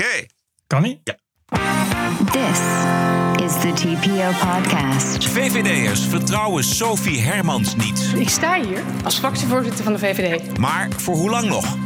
[0.00, 0.26] Oké.
[0.66, 0.98] Kan niet?
[1.04, 1.16] Ja.
[2.32, 2.58] This
[3.44, 5.24] is the TPO podcast.
[5.24, 8.12] VVD'ers vertrouwen Sophie Hermans niet.
[8.16, 10.58] Ik sta hier als fractievoorzitter van de VVD.
[10.58, 11.76] Maar voor hoe lang nog?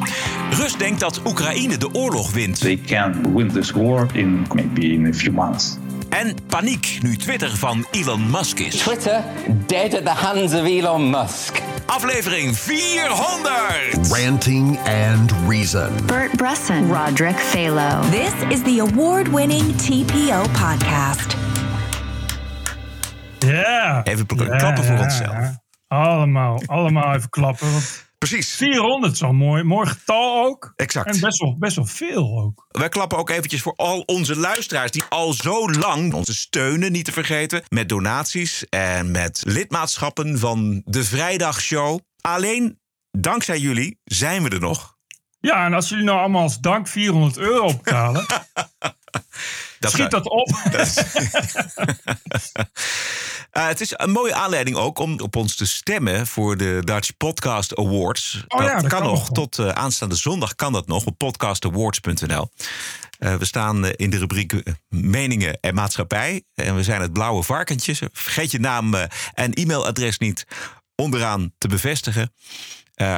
[0.51, 2.61] Rus denkt dat Oekraïne de oorlog wint.
[2.61, 5.77] They can win this war in maybe in a few months.
[6.09, 8.77] En paniek nu Twitter van Elon Musk is.
[8.77, 9.25] Twitter
[9.67, 11.68] dead at the hands of Elon Musk.
[11.91, 14.11] Aflevering 400!
[14.13, 15.91] Ranting and Reason.
[16.07, 18.03] Bert Bresson, Roderick Phalo.
[18.11, 21.37] This is the award winning TPO podcast.
[23.39, 24.03] Ja.
[24.05, 25.33] Even pl- Ja, klappen voor ja, onszelf.
[25.33, 25.63] ja.
[25.89, 27.73] Allemaal, allemaal even klappen.
[27.73, 28.55] Want Precies.
[28.55, 29.63] 400 is al mooi.
[29.63, 30.73] Mooi getal ook.
[30.77, 31.15] Exact.
[31.15, 32.67] En best wel, best wel veel ook.
[32.69, 37.05] Wij klappen ook eventjes voor al onze luisteraars die al zo lang onze steunen, niet
[37.05, 41.99] te vergeten, met donaties en met lidmaatschappen van de Vrijdagshow.
[42.21, 44.97] Alleen dankzij jullie zijn we er nog.
[45.41, 48.27] Ja, en als jullie nou allemaal als dank 400 euro opbetalen,
[49.79, 50.49] Dat schiet dat op.
[53.51, 57.17] Eh, het is een mooie aanleiding ook om op ons te stemmen voor de Dutch
[57.17, 58.45] Podcast Awards.
[58.49, 59.31] Oh ja, dat kan kan nog.
[59.31, 62.51] Tot eh, aanstaande zondag kan dat nog op podcastawards.nl.
[63.19, 66.43] Eh, we staan in de rubriek meningen en maatschappij.
[66.55, 67.95] En we zijn het blauwe varkentje.
[68.13, 68.95] Vergeet je naam
[69.35, 70.47] en e-mailadres niet
[70.95, 72.33] onderaan te bevestigen.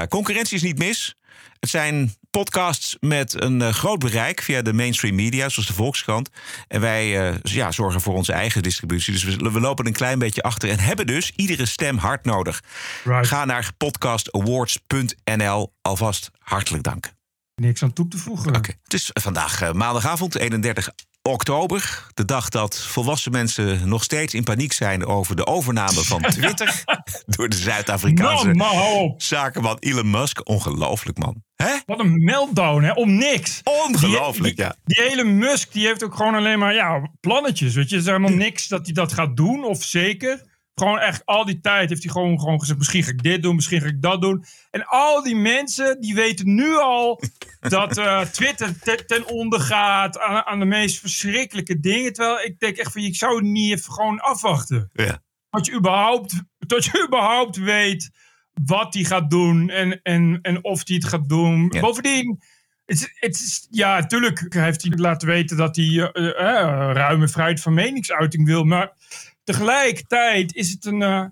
[0.08, 1.14] Concurrentie is niet mis.
[1.60, 6.30] Het zijn podcasts met een eh, groot bereik via de mainstream media, zoals de Volkskrant.
[6.68, 9.12] En wij eh, ja, zorgen voor onze eigen distributie.
[9.12, 12.62] Dus we, we lopen een klein beetje achter en hebben dus iedere stem hard nodig.
[13.04, 13.26] Right.
[13.26, 15.72] Ga naar podcastawards.nl.
[15.82, 17.12] Alvast hartelijk dank.
[17.54, 18.56] Niks aan toe te voegen.
[18.56, 18.72] Oké.
[18.82, 20.90] Het is vandaag eh, maandagavond, 31
[21.22, 22.06] oktober.
[22.14, 26.84] De dag dat volwassen mensen nog steeds in paniek zijn over de overname van Twitter
[27.26, 30.48] door de Zuid-Afrikaanse zakenman Elon Musk.
[30.48, 31.42] Ongelooflijk, man.
[31.54, 31.78] Hè?
[31.86, 32.92] Wat een meltdown, hè?
[32.92, 33.60] Om niks.
[33.64, 34.76] Ongelooflijk, die, ja.
[34.84, 37.74] Die hele Musk, die heeft ook gewoon alleen maar ja, plannetjes.
[37.74, 40.48] Weet je, er is helemaal niks dat hij dat gaat doen, of zeker.
[40.80, 43.54] Gewoon echt al die tijd heeft hij gewoon, gewoon gezegd: misschien ga ik dit doen,
[43.54, 44.44] misschien ga ik dat doen.
[44.70, 47.20] En al die mensen die weten nu al
[47.60, 52.12] dat eh, Twitter te- ten onder gaat aan, aan de meest verschrikkelijke dingen.
[52.12, 54.90] Terwijl ik denk echt van: ik zou het niet even gewoon afwachten.
[54.92, 55.22] Ja.
[55.50, 58.10] Dat je überhaupt, dat je überhaupt weet
[58.64, 61.68] wat hij gaat doen en, en, en of hij het gaat doen.
[61.70, 61.80] Ja.
[61.80, 62.40] Bovendien,
[62.86, 67.74] het, het ja, natuurlijk heeft hij laten weten dat hij eh, eh, ruime vrijheid van
[67.74, 68.64] meningsuiting wil.
[68.64, 68.92] Maar
[69.52, 71.24] tegelijkertijd is het een, eh,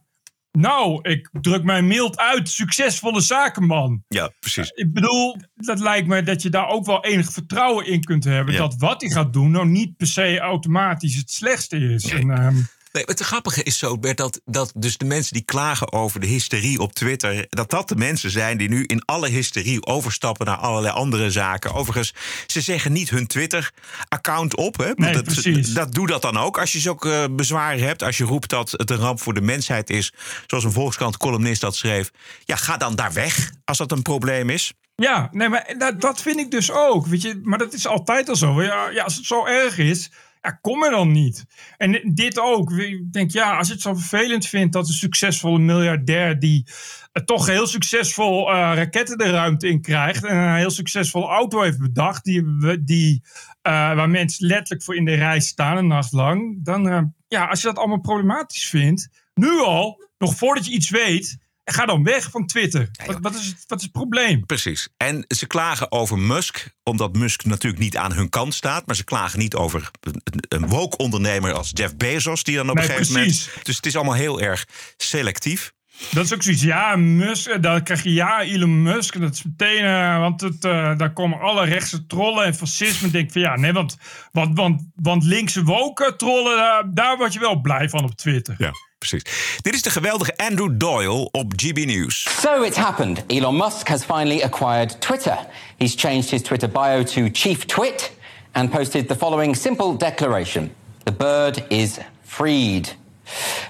[0.52, 4.04] nou, ik druk mij mild uit, succesvolle zakenman.
[4.08, 4.70] Ja, precies.
[4.70, 8.54] Ik bedoel, dat lijkt me dat je daar ook wel enig vertrouwen in kunt hebben.
[8.54, 8.60] Ja.
[8.60, 12.04] Dat wat hij gaat doen, nou niet per se automatisch het slechtste is.
[12.04, 12.56] En, ehm,
[12.92, 16.26] Nee, het grappige is zo, Bert, dat, dat dus de mensen die klagen over de
[16.26, 17.46] hysterie op Twitter...
[17.48, 21.74] dat dat de mensen zijn die nu in alle hysterie overstappen naar allerlei andere zaken.
[21.74, 22.14] Overigens,
[22.46, 24.76] ze zeggen niet hun Twitter-account op.
[24.76, 24.90] Hè?
[24.94, 25.72] Nee, dat, precies.
[25.72, 26.58] dat doe dat dan ook.
[26.58, 29.40] Als je zulke eh, bezwaren hebt, als je roept dat het een ramp voor de
[29.40, 30.12] mensheid is...
[30.46, 32.10] zoals een Volkskrant-columnist dat schreef...
[32.44, 34.72] ja, ga dan daar weg als dat een probleem is.
[34.94, 37.06] Ja, nee, maar dat, dat vind ik dus ook.
[37.06, 38.62] Weet je, maar dat is altijd al zo.
[38.62, 40.10] Ja, ja, als het zo erg is,
[40.40, 41.44] ja, kom er dan niet.
[41.76, 42.72] En dit ook.
[42.72, 46.66] Ik denk, ja, als je het zo vervelend vindt dat een succesvolle miljardair die
[47.12, 51.62] eh, toch heel succesvol eh, raketten de ruimte in krijgt en een heel succesvol auto
[51.62, 52.44] heeft bedacht, die,
[52.84, 53.22] die,
[53.62, 57.60] eh, waar mensen letterlijk voor in de rij staan een nacht lang, dan, ja, als
[57.60, 61.38] je dat allemaal problematisch vindt, nu al, nog voordat je iets weet,
[61.72, 62.90] ga dan weg van Twitter.
[63.06, 64.46] Wat, wat, is, het, wat is het probleem?
[64.46, 64.88] Precies.
[64.96, 68.86] En ze klagen over Musk, omdat Musk natuurlijk niet aan hun kant staat.
[68.86, 72.84] Maar ze klagen niet over een- een woke-ondernemer als Jeff Bezos, die dan op Nee,
[72.84, 73.46] een gegeven precies.
[73.46, 73.64] moment.
[73.64, 74.64] Dus het is allemaal heel erg
[74.96, 75.72] selectief.
[76.10, 76.62] Dat is ook zoiets.
[76.62, 79.20] Ja, Musk, eh, dan krijg je ja, Elon Musk.
[79.20, 83.10] Dat is meteen, eh, want het, eh, daar komen alle rechtse trollen en fascisme.
[83.10, 83.96] Denk van ja, nee, want,
[84.32, 88.54] want, want, want linkse woke trollen, daar word je wel blij van op Twitter.
[88.58, 89.58] Ja, precies.
[89.62, 92.40] Dit is de geweldige Andrew Doyle op GB News.
[92.40, 93.24] So it's happened.
[93.26, 95.38] Elon Musk has finally acquired Twitter.
[95.76, 98.12] He's changed his Twitter bio to Chief Twit
[98.52, 100.70] and posted the following simple declaration
[101.04, 102.88] The bird is freed.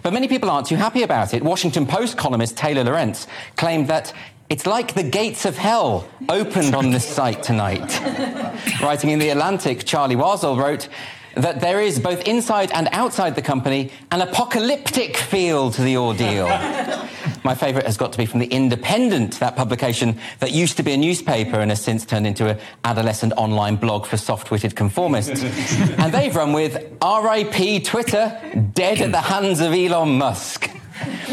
[0.03, 1.43] But many people aren't too happy about it.
[1.43, 3.27] Washington Post columnist Taylor Lorenz
[3.57, 4.13] claimed that
[4.49, 8.01] it's like the gates of hell opened on this site tonight.
[8.83, 10.89] Writing in The Atlantic, Charlie Wazel wrote
[11.39, 16.47] that there is both inside and outside the company an apocalyptic feel to the ordeal.
[17.45, 20.93] My favourite has got to be from The Independent, that publication that used to be
[20.93, 25.43] a newspaper and has since turned into an adolescent online blog for soft witted conformists.
[25.99, 28.39] and they've run with RIP Twitter,
[28.75, 30.71] dead at the hands of Elon Musk.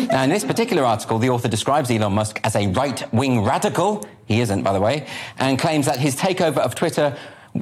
[0.08, 4.06] Now, in this particular article, the author describes Elon Musk as a right wing radical.
[4.26, 5.08] He isn't, by the way,
[5.40, 7.18] and claims that his takeover of Twitter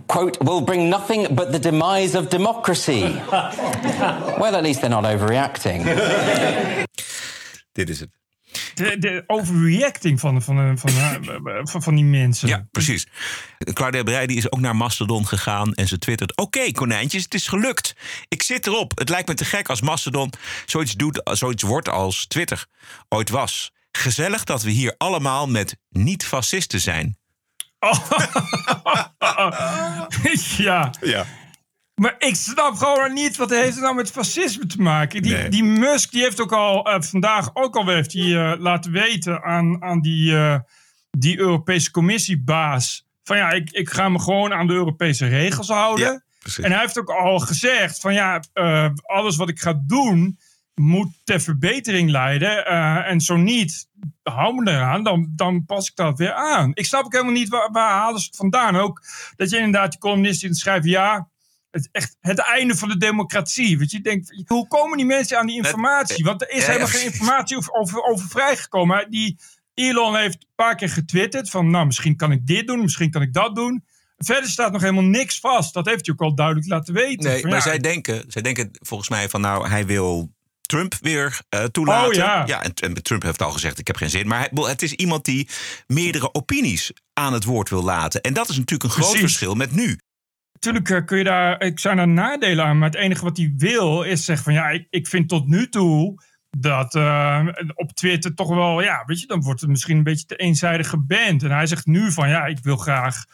[0.06, 3.02] quote, will bring nothing but the demise of democracy.
[4.40, 5.84] well, at least they're not overreacting.
[7.72, 8.10] Dit is het.
[8.74, 10.92] De, de overreacting van, van, van,
[11.64, 12.48] van, van die mensen.
[12.48, 13.08] Ja, precies.
[13.74, 16.38] Claudia Breij is ook naar Mastodon gegaan en ze twittert...
[16.38, 17.96] Oké, konijntjes, het is gelukt.
[18.28, 18.92] Ik zit erop.
[18.98, 20.32] Het lijkt me te gek als Mastodon
[20.66, 22.66] zoiets, doet, zoiets wordt als Twitter
[23.10, 23.72] ooit was.
[23.92, 27.18] Gezellig dat we hier allemaal met niet-fascisten zijn.
[30.58, 30.94] ja.
[31.02, 31.26] Ja.
[32.02, 35.22] Maar ik snap gewoon niet wat heeft het nou met fascisme te maken.
[35.22, 35.50] Die, Nee.
[35.50, 39.44] die Musk die heeft ook al eh, vandaag ook al heeft hij, eh, laten weten
[39.44, 40.60] aan, aan die, eh,
[41.12, 43.06] die Europese commissiebaas.
[43.24, 46.06] Van ja, ik, ik ga me gewoon aan de Europese regels houden.
[46.06, 46.22] Ja,
[46.64, 48.44] en hij heeft ook al gezegd van ja,
[49.04, 50.40] alles wat ik ga doen
[50.76, 52.66] moet ter verbetering leiden.
[52.66, 53.88] eh, en zo niet,
[54.24, 56.72] hou me eraan, dan, dan pas ik dat weer aan.
[56.74, 58.76] Ik snap ook helemaal niet waar, waar halen ze het vandaan.
[58.76, 59.04] Ook
[59.36, 61.30] dat je inderdaad die columnisten in schrijven, ja,
[61.72, 63.78] het, echt het einde van de democratie.
[63.78, 66.24] Want je denkt, hoe komen die mensen aan die informatie?
[66.26, 69.12] Want er is helemaal geen informatie over, over, over vrijgekomen.
[69.12, 69.40] Die
[69.74, 73.22] Elon heeft een paar keer getwitterd van, nou, misschien kan ik dit doen, misschien kan
[73.22, 73.84] ik dat doen.
[74.18, 75.74] Verder staat nog helemaal niks vast.
[75.74, 77.30] Dat heeft hij ook al duidelijk laten weten.
[77.30, 80.32] Nee, Van, maar ja, zij, denken, zij denken volgens mij van nou, hij wil
[80.68, 82.10] Trump weer eh, toelaten.
[82.10, 82.64] Oh, ja.
[82.64, 84.28] en, en Trump heeft al gezegd, ik heb geen zin.
[84.28, 85.50] Maar hij, het is iemand die
[85.88, 88.22] meerdere opinies aan het woord wil laten.
[88.22, 89.32] En dat is natuurlijk een groot Precies.
[89.32, 90.00] verschil met nu.
[90.54, 93.54] Natuurlijk eh, kun je daar, ik zou daar nadelen aan, maar het enige wat hij
[93.58, 96.22] wil is zeggen van ja, ik, ik vind tot nu toe
[96.58, 100.26] dat eh, op Twitter toch wel, ja, weet je, dan wordt het misschien een beetje
[100.26, 101.44] te eenzijdig geband.
[101.44, 103.26] En hij zegt nu van ja, ik wil graag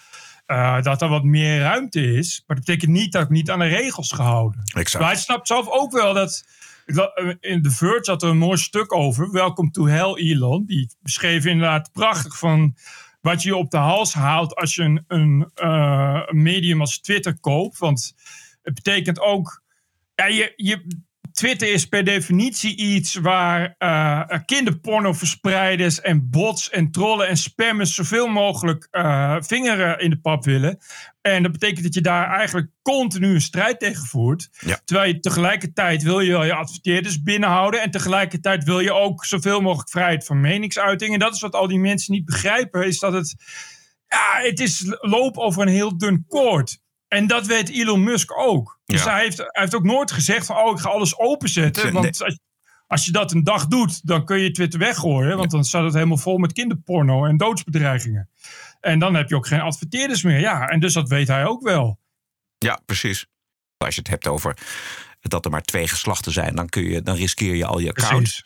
[0.82, 3.66] dat er wat meer ruimte is, maar dat betekent niet dat ik niet aan de
[3.66, 4.62] regels gehouden.
[4.64, 5.04] Exact.
[5.04, 6.44] Maar hij snapt zelf ook wel dat.
[6.98, 9.32] Eh, In The Verge zat er een mooi stuk over.
[9.32, 10.66] Welcome to Hell, Elon.
[10.66, 12.76] Die beschreef inderdaad prachtig van
[13.22, 17.40] wat je op de hals haalt als je een, een, eh, een medium als Twitter
[17.40, 17.78] koopt.
[17.78, 18.14] Want
[18.62, 19.64] het betekent ook.
[20.16, 21.02] Ja, je, je,
[21.40, 28.28] Twitter is per definitie iets waar eh kinderpornoverspreiders en bots en trollen en spammers zoveel
[28.28, 30.78] mogelijk eh vingeren in de pap willen.
[31.22, 34.50] En dat betekent dat je daar eigenlijk continu een strijd tegen voert.
[34.60, 34.80] Ja.
[34.86, 37.82] Terwijl je tegelijkertijd wil je wel je adverteerders binnenhouden.
[37.82, 41.14] En tegelijkertijd wil je ook zoveel mogelijk vrijheid van meningsuiting.
[41.14, 42.88] En dat is wat al die mensen niet begrijpen.
[42.88, 43.36] Is dat het,
[44.08, 46.80] ja, het is loop over een heel dun koord.
[47.10, 48.80] En dat weet Elon Musk ook.
[48.86, 49.12] Dus Ja.
[49.12, 51.94] hij, heeft, hij heeft ook nooit gezegd van, oh, ik ga alles openzetten.
[51.94, 52.40] Want als,
[52.88, 55.38] als je dat een dag doet, dan kun je Twitter weggooien.
[55.38, 58.30] Want dan staat het helemaal vol met kinderporno en doodsbedreigingen.
[58.82, 60.40] En dan heb je ook geen adverteerders meer.
[60.40, 62.00] Ja, en dus dat weet hij ook wel.
[62.58, 63.26] Ja, precies.
[63.78, 64.58] Als je het hebt over
[65.22, 68.18] dat er maar twee geslachten zijn, dan, kun je, dan riskeer je al je account.
[68.18, 68.44] Precies.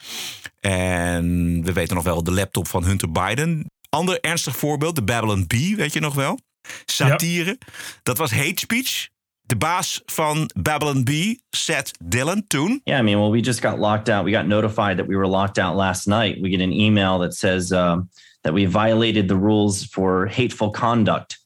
[0.59, 3.71] En we weten nog wel de laptop van Hunter Biden.
[3.89, 6.39] Ander ernstig voorbeeld, de Babylon Bee, weet je nog wel?
[6.85, 7.57] Satire.
[8.03, 9.11] Dat was hate speech.
[9.45, 12.81] De baas van Babylon Bee, Seth Dillon, toen.
[12.85, 14.23] Yeah, I mean, well, we just got locked out.
[14.23, 16.41] We got notified that we were locked out last night.
[16.41, 18.09] We get an email that says um,
[18.43, 21.37] that we violated the rules for hateful conduct.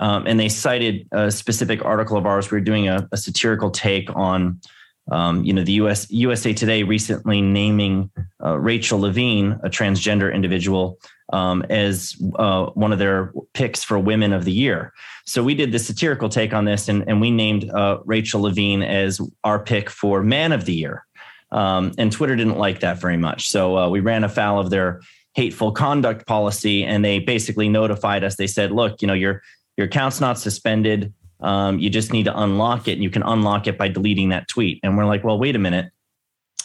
[0.00, 2.50] Um, and they cited a specific article of ours.
[2.50, 4.60] We were doing a, a satirical take on,
[5.10, 8.10] um, you know, the US USA Today recently naming
[8.44, 10.98] uh, Rachel Levine, a transgender individual,
[11.32, 14.92] um, as uh, one of their picks for Women of the Year.
[15.24, 18.82] So we did the satirical take on this, and, and we named uh, Rachel Levine
[18.82, 21.04] as our pick for Man of the Year.
[21.50, 23.48] Um, and Twitter didn't like that very much.
[23.48, 25.00] So uh, we ran afoul of their
[25.34, 28.36] hateful conduct policy, and they basically notified us.
[28.36, 29.42] They said, "Look, you know your
[29.78, 31.14] your account's not suspended.
[31.40, 34.48] Um, you just need to unlock it, and you can unlock it by deleting that
[34.48, 35.90] tweet." And we're like, "Well, wait a minute."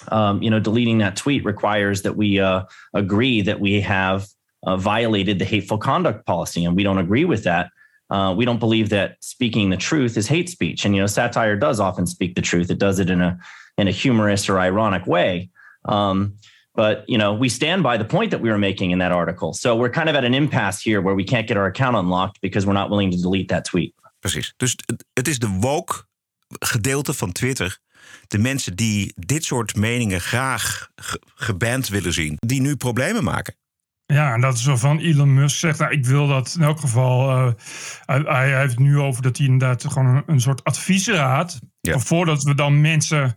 [0.10, 2.64] Um, you know, deleting that tweet requires that we uh,
[2.94, 4.28] agree that we have
[4.66, 7.70] uh, violated the hateful conduct policy, and we don't agree with that.
[8.10, 11.56] Uh, we don't believe that speaking the truth is hate speech, and you know, satire
[11.56, 12.70] does often speak the truth.
[12.70, 13.40] It does it in a
[13.78, 15.50] in a humorous or ironic way.
[15.86, 16.36] Um,
[16.76, 19.54] but you know, we stand by the point that we were making in that article.
[19.54, 22.42] So we're kind of at an impasse here, where we can't get our account unlocked
[22.42, 23.96] because we're not willing to delete that tweet.
[24.24, 24.54] Precies.
[24.58, 26.06] Dus het- het is de woke
[26.48, 27.80] gedeelte van Twitter.
[28.28, 32.36] De mensen die dit soort meningen graag ge- geband willen zien.
[32.40, 33.56] Die nu problemen maken.
[34.06, 37.30] Ja, en dat is waarvan Elon Musk zegt, nou, ik wil dat in elk geval.
[37.30, 37.54] eh,
[38.06, 41.60] hij, hij heeft nu over dat hij inderdaad gewoon een, een soort adviesraad.
[41.82, 42.00] Ja.
[42.00, 43.36] Voordat we dan mensen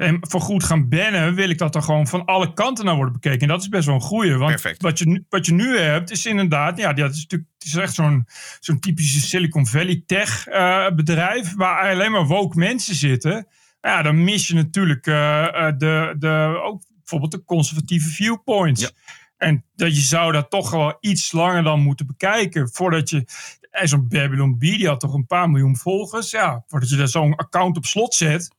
[0.00, 3.12] eh, voor goed gaan bannen, wil ik dat er gewoon van alle kanten naar worden
[3.12, 3.40] bekeken.
[3.40, 4.34] En dat is best wel een goeie.
[4.34, 4.82] Want Perfect.
[4.82, 7.74] Wat, je, nu- wat je nu hebt, is inderdaad, ja, dat is natuurlijk het is
[7.74, 8.26] echt zo'n
[8.60, 11.54] zo'n typische Silicon Valley tech eh, bedrijf.
[11.54, 13.46] Waar alleen maar woke mensen zitten.
[13.80, 18.80] Ja, dan mis je natuurlijk eh, eh, de, de, ook bijvoorbeeld de conservatieve viewpoints.
[18.80, 18.90] Ja.
[19.36, 22.68] En dat je zou dat toch wel iets langer dan moeten bekijken.
[22.72, 23.24] Voordat je.
[23.70, 26.30] En zo'n Babylon B, die had toch een paar miljoen volgers.
[26.30, 28.50] Ja, voordat je daar zo'n account op slot zet,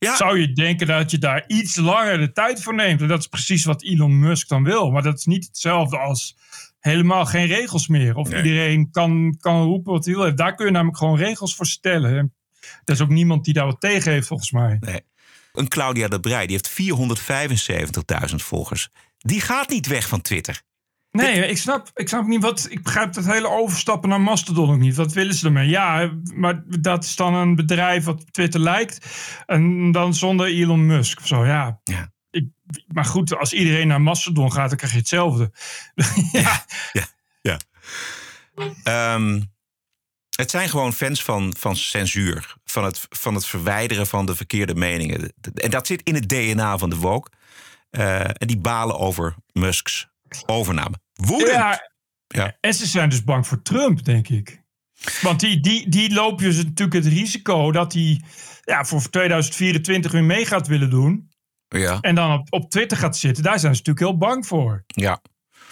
[0.00, 0.16] Ja.
[0.16, 3.00] zou je denken dat je daar iets langer de tijd voor neemt.
[3.00, 4.90] En dat is precies wat Elon Musk dan wil.
[4.90, 6.36] Maar dat is niet hetzelfde als
[6.78, 8.16] helemaal geen regels meer.
[8.16, 8.42] Of Nee.
[8.42, 10.34] iedereen kan, kan roepen wat hij wil.
[10.34, 12.16] Daar kun je namelijk gewoon regels voor stellen.
[12.18, 12.34] En
[12.84, 14.76] er is ook niemand die daar wat tegen heeft, volgens mij.
[14.80, 15.00] Nee.
[15.52, 16.68] Een Claudia de Brij, die heeft
[18.30, 18.88] 475.000 volgers.
[19.18, 20.62] Die gaat niet weg van Twitter.
[21.12, 22.66] Nee, ik snap, ik snap niet wat.
[22.70, 24.96] Ik begrijp dat hele overstappen naar Mastodon ook niet.
[24.96, 25.68] Wat willen ze ermee?
[25.68, 29.06] Ja, maar dat is dan een bedrijf wat op Twitter lijkt.
[29.46, 31.46] En dan zonder Elon Musk of zo.
[31.46, 31.80] Ja.
[31.84, 32.12] Ja.
[32.30, 32.48] Ik,
[32.86, 35.52] maar goed, als iedereen naar Mastodon gaat, dan krijg je hetzelfde.
[36.32, 36.64] ja.
[38.82, 39.40] Ehm,
[40.36, 42.56] het zijn gewoon fans van, van censuur.
[42.64, 45.32] Van het, van het verwijderen van de verkeerde meningen.
[45.54, 47.30] En dat zit in het DNA van de woke.
[47.90, 50.09] Eh, en die balen over Musks
[50.46, 50.94] overname.
[51.12, 51.50] Woedend.
[51.50, 51.90] Ja,
[52.26, 52.56] Ja.
[52.60, 54.62] En ze zijn dus bang voor Trump, denk ik.
[55.22, 58.20] Want die, die, die lopen dus natuurlijk het risico dat hij
[58.64, 61.30] ja, voor 2024 weer mee gaat willen doen.
[61.68, 61.98] Ja.
[62.00, 63.42] En dan op, op Twitter gaat zitten.
[63.42, 64.84] Daar zijn ze natuurlijk heel bang voor.
[64.86, 65.20] ja.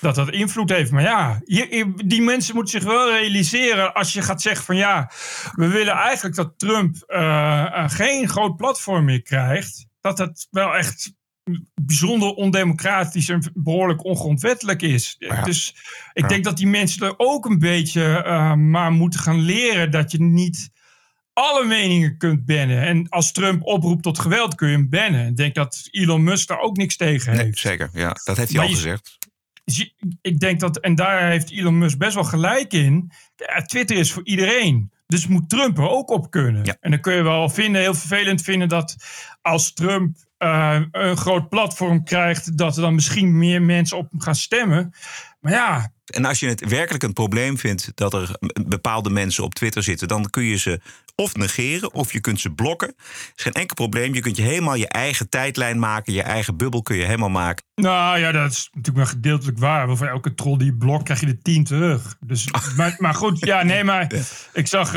[0.01, 0.91] dat dat invloed heeft.
[0.91, 5.11] Maar ja, je- die mensen moeten zich wel realiseren als je gaat zeggen van ja,
[5.53, 9.87] we willen eigenlijk dat Trump eh, eh, geen groot platform meer krijgt.
[10.01, 11.13] Dat dat wel echt
[11.75, 15.15] bijzonder ondemocratisch en behoorlijk ongrondwettelijk is.
[15.19, 15.43] Ja.
[15.43, 15.75] Dus
[16.13, 16.29] ik Ja.
[16.29, 20.23] denk dat die mensen er ook een beetje eh, maar moeten gaan leren dat je
[20.23, 20.71] niet
[21.33, 22.83] alle meningen kunt bannen.
[22.83, 25.27] En als Trump oproept tot geweld kun je hem bannen.
[25.27, 27.43] Ik denk dat Elon Musk daar ook niks tegen heeft.
[27.43, 27.91] Nee, zeker.
[27.93, 29.17] Ja, dat heeft hij Maar al je- gezegd.
[30.21, 33.11] Ik denk dat, en daar heeft Elon Musk best wel gelijk in.
[33.37, 34.91] Ja, Twitter is voor iedereen.
[35.07, 36.65] Dus moet Trump er ook op kunnen.
[36.65, 36.77] Ja.
[36.81, 38.97] En dan kun je wel vinden, heel vervelend vinden dat
[39.43, 44.35] als Trump eh, een groot platform krijgt, dat er dan misschien meer mensen op gaan
[44.35, 44.95] stemmen.
[45.41, 48.37] Maar ja, En als je het werkelijk een probleem vindt dat er
[48.69, 50.81] bepaalde mensen op Twitter zitten, dan kun je ze
[51.23, 52.95] of negeren of je kunt ze blokken.
[53.37, 54.15] is geen enkel probleem.
[54.15, 57.65] Je kunt je helemaal je eigen tijdlijn maken, je eigen bubbel kun je helemaal maken.
[57.75, 59.87] nou ja, dat is natuurlijk wel gedeeltelijk waar.
[59.87, 62.17] Want voor elke troll die je blokt, krijg je er tien terug.
[62.21, 64.13] Dus, maar, maar goed, ja, nee, maar
[64.53, 64.93] ik zag,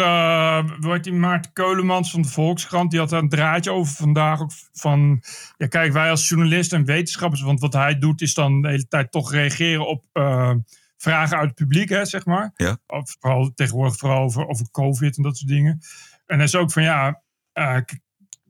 [0.79, 4.51] wordt die Maarten Keulemans van de Volkskrant, die had daar een draadje over vandaag ook
[4.73, 5.23] van,
[5.57, 8.87] ja kijk, wij als journalisten en wetenschappers, want wat hij doet is dan de hele
[8.87, 10.53] tijd toch reageren op eh,
[11.01, 12.51] vragen uit het publiek, hè, zeg maar.
[12.55, 12.77] Ja.
[12.87, 15.81] Of vooral tegenwoordig vooral over, over COVID en dat soort dingen.
[16.31, 17.21] En hij is ook van, ja,
[17.53, 17.99] eh, k-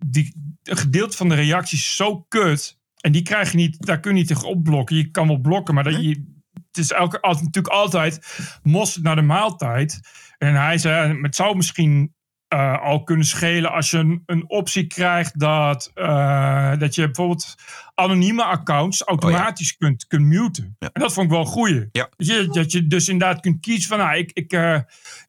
[0.06, 2.80] die, een gedeelte van de reacties is zo kut.
[3.02, 4.96] En die krijg je niet, daar kun je niet tegen opblokken.
[4.96, 9.22] Je kan wel blokken, maar dat je, het is elke, natuurlijk altijd mosterd naar de
[9.22, 10.00] maaltijd.
[10.38, 12.14] En hij zei, het zou misschien
[12.52, 17.56] eh, al kunnen schelen als je een, een optie krijgt dat, eh, dat je bijvoorbeeld
[17.96, 20.64] anonieme accounts automatisch kunt, kunt muten.
[20.64, 20.90] Oh Ja.
[20.94, 21.90] En dat vond ik wel een goeie.
[21.92, 22.10] Ja.
[22.18, 24.80] Dat, je, dat je dus inderdaad kunt kiezen van, nou, ik, ik, eh,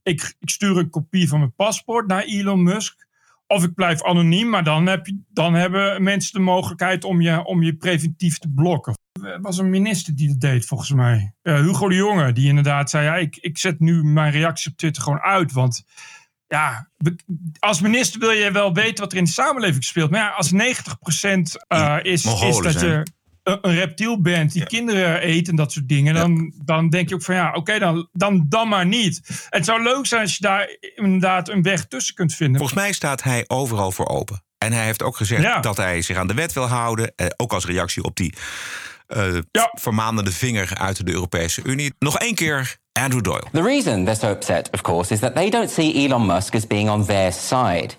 [0.02, 3.06] ik, ik stuur een kopie van mijn paspoort naar Elon Musk.
[3.46, 7.44] Of ik blijf anoniem, maar dan, heb je, dan hebben mensen de mogelijkheid om je,
[7.44, 8.98] om je preventief te blokken.
[9.22, 11.34] Er was een minister die dat deed, volgens mij.
[11.42, 15.02] Hugo de Jonge, die inderdaad zei: ja, ik, ik zet nu mijn reactie op Twitter
[15.02, 15.52] gewoon uit.
[15.52, 15.84] Want
[16.52, 16.88] ja,
[17.58, 20.10] als minister wil je wel weten wat er in de samenleving speelt.
[20.10, 20.56] Maar ja, als 90%
[21.68, 23.06] eh is, is dat je
[23.42, 27.14] een, een reptiel bent die kinderen eet en dat soort dingen, dan, dan denk je
[27.14, 29.46] ook van ja, oké, dan, dan, dan maar niet.
[29.48, 32.56] Het zou leuk zijn als je daar inderdaad een weg tussen kunt vinden.
[32.56, 34.44] Volgens mij staat hij overal voor open.
[34.58, 35.60] En hij heeft ook gezegd Ja.
[35.60, 37.12] dat hij zich aan de wet wil houden.
[37.16, 38.34] eh, ook als reactie op die
[39.06, 39.70] eh Ja.
[39.74, 41.92] vermanende vinger uit de Europese Unie.
[41.98, 43.48] Nog één keer Andrew Doyle.
[43.50, 46.64] The reason they're so upset, of course, is that they don't see Elon Musk as
[46.64, 47.96] being on their side.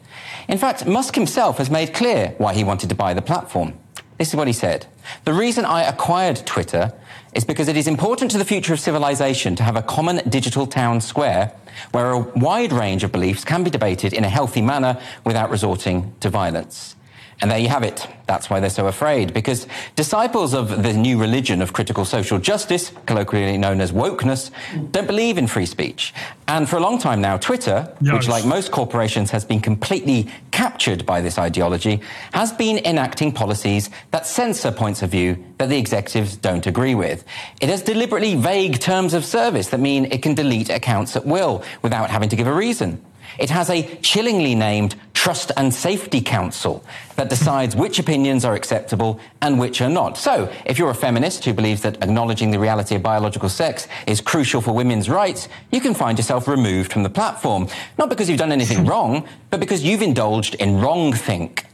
[0.47, 3.73] In fact, Musk himself has made clear why he wanted to buy the platform.
[4.17, 4.85] This is what he said
[5.25, 6.93] The reason I acquired Twitter
[7.33, 10.67] is because it is important to the future of civilization to have a common digital
[10.67, 11.51] town square
[11.91, 16.13] where a wide range of beliefs can be debated in a healthy manner without resorting
[16.21, 16.95] to violence.
[17.41, 18.07] And there you have it.
[18.25, 19.33] That's why they're so afraid.
[19.33, 24.49] Because disciples of the new religion of critical social justice, colloquially known as wokeness,
[24.91, 26.13] don't believe in free speech.
[26.47, 31.05] And for a long time now, Twitter, which, like most corporations, has been completely captured
[31.05, 32.01] by this ideology,
[32.33, 37.25] has been enacting policies that censor points of view that the executives don't agree with.
[37.59, 41.63] It has deliberately vague terms of service that mean it can delete accounts at will
[41.81, 43.03] without having to give a reason.
[43.39, 46.83] It has a chillingly named Trust and Safety Council
[47.15, 50.17] that decides which opinions are acceptable and which are not.
[50.17, 54.19] So, if you're a feminist who believes that acknowledging the reality of biological sex is
[54.19, 57.69] crucial for women's rights, you can find yourself removed from the platform.
[57.97, 61.65] Not because you've done anything wrong, but because you've indulged in wrong think.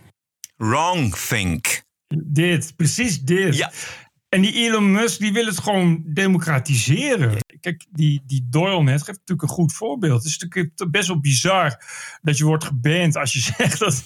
[0.59, 1.83] Wrong think.
[2.09, 3.55] Dit, precies dit.
[3.55, 3.69] Ja.
[4.29, 7.37] En die Elon Musk, die wil het gewoon democratiseren.
[7.59, 10.23] Kijk, die, die Doyle net geeft natuurlijk een goed voorbeeld.
[10.23, 11.83] Het is natuurlijk best wel bizar
[12.21, 14.03] dat je wordt geband als je zegt dat,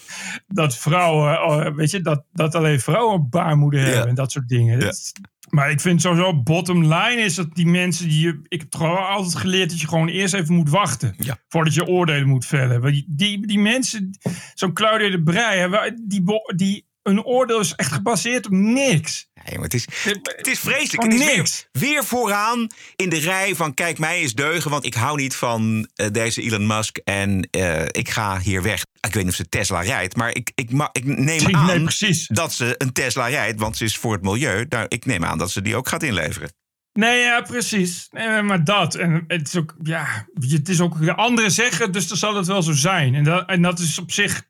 [0.48, 4.48] dat vrouwen, oh, weet je, dat, dat alleen vrouwen een baarmoeder hebben en dat soort
[4.48, 4.80] dingen.
[4.80, 5.12] Dat
[5.50, 8.39] maar ik vind sowieso, bottom line is dat die mensen die je.
[8.48, 11.15] Ik heb wel altijd geleerd dat je gewoon eerst even moet wachten.
[11.18, 11.38] Ja.
[11.48, 12.92] Voordat je oordelen moet vellen.
[12.92, 14.18] Die, die, die mensen,
[14.53, 16.24] zo'n Claudia de waar- die,
[16.56, 19.27] die, een oordeel is echt gebaseerd op niks.
[19.43, 19.88] Nee, maar het is,
[20.36, 21.03] het is vreselijk.
[21.03, 21.67] Het is niks.
[21.72, 25.89] weer vooraan in de rij van kijk, mij is deugen, want ik hou niet van
[25.95, 28.81] eh, deze Elon Musk en eh, ik ga hier weg.
[29.07, 31.65] Ik weet niet of ze Tesla rijdt, maar ik, ik, ma- ik neem Nee, aan
[32.00, 34.65] nee, dat ze een Tesla rijdt, want ze is voor het milieu.
[34.69, 36.51] Nou, ik neem aan dat ze die ook gaat inleveren.
[36.93, 38.07] Nee, ja, precies.
[38.12, 38.95] Nee, maar dat.
[38.95, 42.48] En het is ook, ja, het is ook de anderen zeggen, dus dan zal het
[42.48, 43.15] wel zo zijn.
[43.15, 44.43] En dat, en dat is op zich,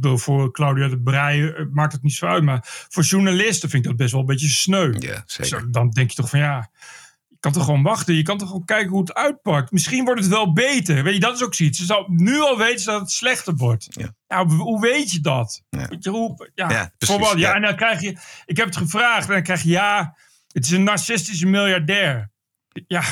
[0.00, 2.42] voor Claudia de Breij eh, maakt het niet zo uit.
[2.42, 4.94] Maar voor journalisten vind ik dat best wel een beetje sneu.
[4.98, 6.70] Ja, Zo, Dan denk je toch van ja,
[7.28, 8.14] je kan toch gewoon wachten.
[8.14, 9.72] Je kan toch gewoon kijken hoe het uitpakt.
[9.72, 11.02] Misschien wordt het wel beter.
[11.02, 11.78] Weet je, dat is ook zoiets.
[11.78, 13.86] Ze zal nu al weten dat het slechter wordt.
[13.90, 14.14] Ja.
[14.28, 15.62] Nou, hoe weet je dat?
[15.68, 15.88] Ja.
[15.88, 17.38] Weet je, hoe, ja, Ja, precies, voor wat?
[17.38, 17.54] Ja, ja.
[17.54, 20.16] en dan krijg je, ik heb het gevraagd en dan krijg je ja,
[20.52, 22.30] het is een narcistische miljardair.
[22.86, 23.04] Ja,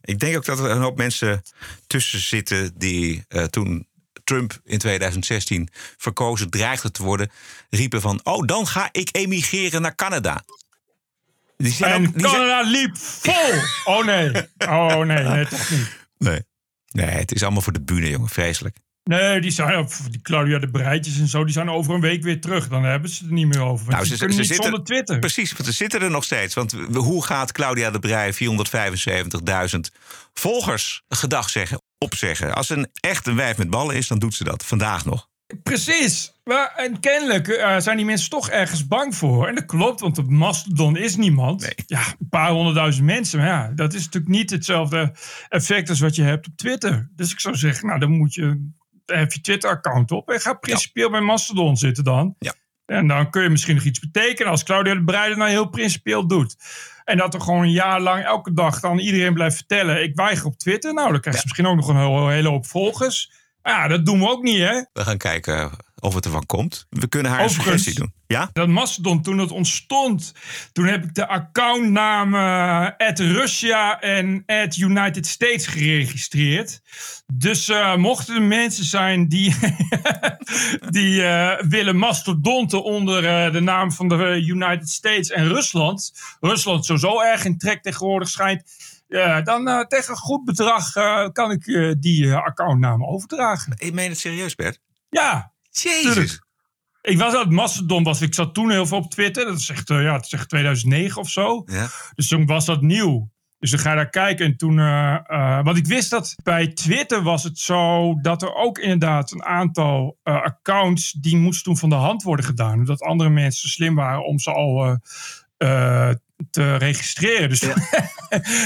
[0.00, 1.42] Ik denk ook dat er een hoop mensen
[1.86, 3.87] tussen zitten die eh, toen
[4.28, 7.30] Trump in 2016 verkozen dreigde te worden,
[7.70, 10.44] riepen van: Oh, dan ga ik emigreren naar Canada.
[11.56, 13.34] Die zijn en ook- die zijn- Canada liep vol.
[13.94, 15.96] Oh nee, oh nee, nee, toch niet.
[16.18, 16.40] Nee.
[16.88, 18.28] nee, het is allemaal voor de bühne, jongen.
[18.28, 18.76] Vreselijk.
[19.04, 22.40] Nee, die zijn, die Claudia de Breitjes en zo, die zijn over een week weer
[22.40, 22.68] terug.
[22.68, 23.90] Dan hebben ze het er niet meer over.
[23.90, 25.18] Nou, ze, ze- kunnen ze niet zitten- zonder Twitter.
[25.18, 26.54] Precies, want ze zitten er nog steeds.
[26.54, 29.78] Want hoe gaat Claudia de Brij 475.000
[30.34, 32.54] volgers gedag zeggen, opzeggen?
[32.54, 34.64] Als een echt een wijf met ballen is, dan doet ze dat.
[34.64, 35.28] Vandaag nog.
[35.62, 36.32] Precies.
[36.44, 39.48] Maar, en kennelijk eh, zijn die mensen toch ergens bang voor.
[39.48, 41.60] En dat klopt, want op Mastodon is niemand.
[41.60, 41.74] Nee.
[41.86, 43.38] Ja, een paar honderdduizend mensen.
[43.38, 45.14] Maar ja, dat is natuurlijk niet hetzelfde
[45.48, 47.10] effect als wat je hebt op Twitter.
[47.16, 48.70] Dus ik zou zeggen, nou dan moet je,
[49.06, 50.30] heb je Twitter-account op.
[50.30, 52.34] En ga principieel bij Mastodon zitten dan.
[52.38, 52.54] Ja.
[52.86, 55.68] En dan kun je misschien nog iets betekenen als Claudia de Breij het nou heel
[55.68, 56.56] principieel doet.
[57.08, 60.02] En dat er gewoon een jaar lang elke dag dan iedereen blijft vertellen...
[60.02, 60.94] ik weiger op Twitter.
[60.94, 63.32] Nou, dan krijg je misschien ook nog een hele, hele hoop volgers.
[63.62, 64.82] Ja, dat doen we ook niet, hè?
[64.92, 66.86] We gaan kijken of het ervan komt.
[66.90, 68.12] We kunnen haar Overigens- een suggestie doen.
[68.26, 68.50] Ja?
[68.52, 70.34] Dat Mastodon, toen het ontstond,
[70.72, 76.80] toen heb ik de accountnamen at Russia en at United States geregistreerd.
[77.32, 79.54] Dus eh, mochten er mensen zijn die,
[80.90, 86.12] die eh, willen mastodonten onder eh, de naam van de United States en Rusland.
[86.40, 88.62] Rusland sowieso erg in trek tegenwoordig schijnt.
[89.08, 93.74] Ja, dan eh, tegen een goed bedrag eh, kan ik eh, die eh, accountnamen overdragen.
[93.78, 94.80] Ik meen het serieus, Bert.
[95.10, 96.02] Ja, Jezus.
[96.02, 96.46] Tuurlijk.
[97.08, 99.44] Ik was uit Mastodon, was, ik zat toen heel veel op Twitter.
[99.44, 101.62] Dat is echt, eh, ja, het is echt 2009 of zo.
[101.66, 101.88] Ja.
[102.14, 103.30] Dus toen was dat nieuw.
[103.58, 104.46] Dus dan ga je daar kijken.
[104.46, 108.54] En toen, eh, eh, want ik wist dat bij Twitter was het zo dat er
[108.54, 112.78] ook inderdaad een aantal accounts die moesten toen van de hand worden gedaan.
[112.78, 114.98] Omdat andere mensen slim waren om ze al
[116.50, 117.48] te registreren.
[117.48, 117.62] Dus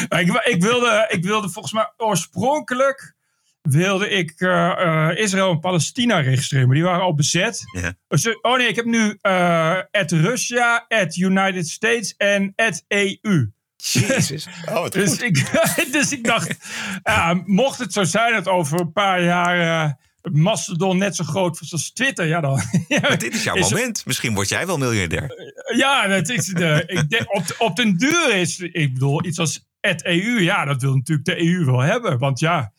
[0.08, 3.14] Maar ik, ik, wilde, ik wilde volgens mij oorspronkelijk
[3.62, 4.70] wilde ik eh,
[5.10, 7.60] eh, Israël en Palestina registreren, maar die waren al bezet.
[7.80, 7.92] Ja.
[8.08, 12.84] Dus, eh, oh nee, ik heb nu eh at Russia, at United States en at
[12.88, 13.50] EU.
[13.76, 14.46] Jezus.
[14.68, 15.22] Oh, wat Dus goed.
[15.22, 15.50] ik,
[15.92, 16.56] dus ik dacht,
[17.02, 19.92] ja, mocht het zo zijn dat over een paar jaar eh,
[20.32, 22.60] Mastodon net zo groot was als Twitter, ja dan.
[22.88, 24.06] ja, Maar dit is jouw is- moment.
[24.06, 25.30] Misschien word jij wel miljardair.
[25.76, 29.66] Ja, dat is de, ik denk, op, op den duur is, ik bedoel, iets als
[29.80, 32.18] het EU, ja, dat wil natuurlijk de EU wel hebben.
[32.18, 32.72] Want ja,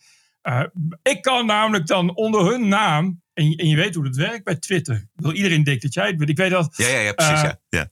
[0.43, 0.63] eh,
[1.03, 4.43] ik kan namelijk dan onder hun naam, en, je- en je weet hoe dat werkt
[4.43, 5.08] bij Twitter.
[5.15, 6.29] Bedoel, iedereen denkt dat jij het bent.
[6.29, 7.34] Ik weet dat Ja, ja, ja precies.
[7.41, 7.60] Eh, ja.
[7.69, 7.89] Ja.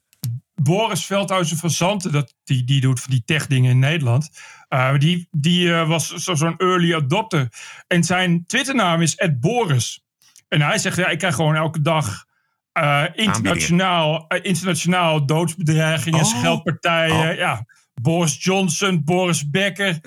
[0.55, 4.29] Boris Veldhuizen van Zanten, dat, die, die doet van die tech-dingen in Nederland.
[4.67, 7.47] eh, die die was zo- zo'n early adopter.
[7.87, 10.03] En zijn Twitternaam is Boris.
[10.47, 12.25] En hij zegt, ja, ik krijg gewoon elke dag
[13.15, 16.25] internationaal, internationaal doodsbedreigingen, Oh.
[16.25, 17.29] scheldpartijen.
[17.31, 17.35] Oh.
[17.37, 17.65] Ja,
[18.01, 19.99] Boris Johnson, Boris Becker.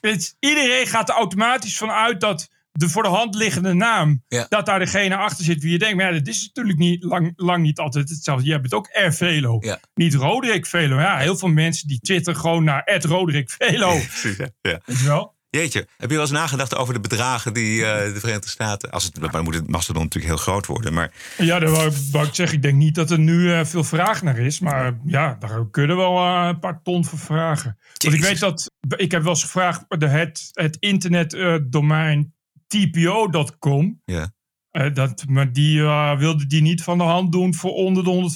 [0.00, 4.46] Het- iedereen gaat er automatisch van uit dat de voor de hand liggende naam, Ja.
[4.48, 5.96] dat daar degene achter zit wie je denkt.
[5.96, 8.46] Maar ja, dat is natuurlijk niet, lang, lang niet altijd hetzelfde.
[8.46, 9.12] Jij bent ook R.
[9.12, 9.80] Velo, Ja.
[9.94, 10.98] niet Roderick Velo.
[11.00, 13.90] Ja, heel veel mensen die twitteren gewoon naar Ed Roderick Velo.
[14.06, 14.48] Precies, ja.
[14.60, 14.80] ja.
[14.84, 15.36] Weet je wel?
[15.50, 18.90] Jeetje, heb je wel eens nagedacht over de bedragen die eh, de Verenigde Staten...
[18.90, 20.92] Als het, maar dan moet het Mastodon natuurlijk heel groot worden.
[20.92, 22.56] Maar Ja, dat wou, wou ik zeggen.
[22.56, 24.60] Ik denk niet dat er nu eh, veel vraag naar is.
[24.60, 27.78] Maar ja, daar kunnen we wel eh, een paar ton voor vragen.
[27.96, 28.70] Want ik weet dat...
[28.96, 29.84] Ik heb wel eens gevraagd...
[29.88, 32.34] De, het, het internetdomein
[32.66, 34.02] tpo.com...
[34.04, 34.32] ja.
[34.70, 38.30] eh, dat, maar die eh, wilde die niet van de hand doen voor onder de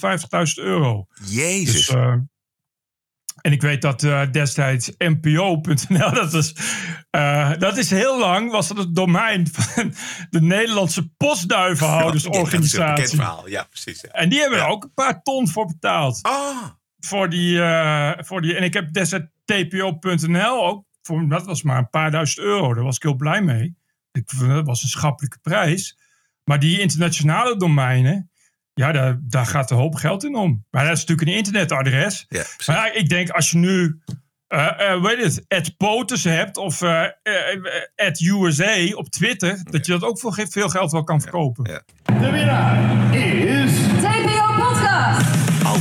[0.59, 1.07] 150.000 euro.
[1.25, 1.73] Jezus.
[1.73, 2.15] Dus, eh,
[3.43, 6.55] En ik weet dat uh, destijds NPO.nl, dat is,
[7.11, 9.95] uh, dat is heel lang, was dat het domein van
[10.31, 13.05] de Nederlandse postduivenhoudersorganisatie.
[13.05, 14.01] Ja, verhaal, ja precies.
[14.01, 14.09] Ja.
[14.09, 16.19] En die hebben er ook een paar ton voor betaald.
[16.23, 16.65] Ah.
[16.99, 21.79] Voor die, uh, voor die, en ik heb destijds TPO.nl ook, voor, dat was maar
[21.79, 23.77] een paar duizend euro, daar was ik heel blij mee.
[24.13, 25.99] Dat was een schappelijke prijs.
[26.45, 28.31] Maar die internationale domeinen,
[28.75, 30.67] ja, daar, daar gaat een hoop geld in om.
[30.71, 32.27] Maar dat is natuurlijk een internetadres.
[32.29, 34.01] Ja, maar ja, ik denk als je nu,
[34.49, 37.01] uh, uh, weet het, at POTUS hebt of uh,
[37.97, 41.71] at USA op Twitter, dat je dat ook voor veel geld wel kan verkopen.
[41.71, 41.83] Ja.
[42.21, 43.42] De winnaar is...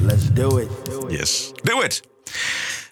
[0.00, 0.68] Let's do it.
[1.08, 2.00] Yes, do it!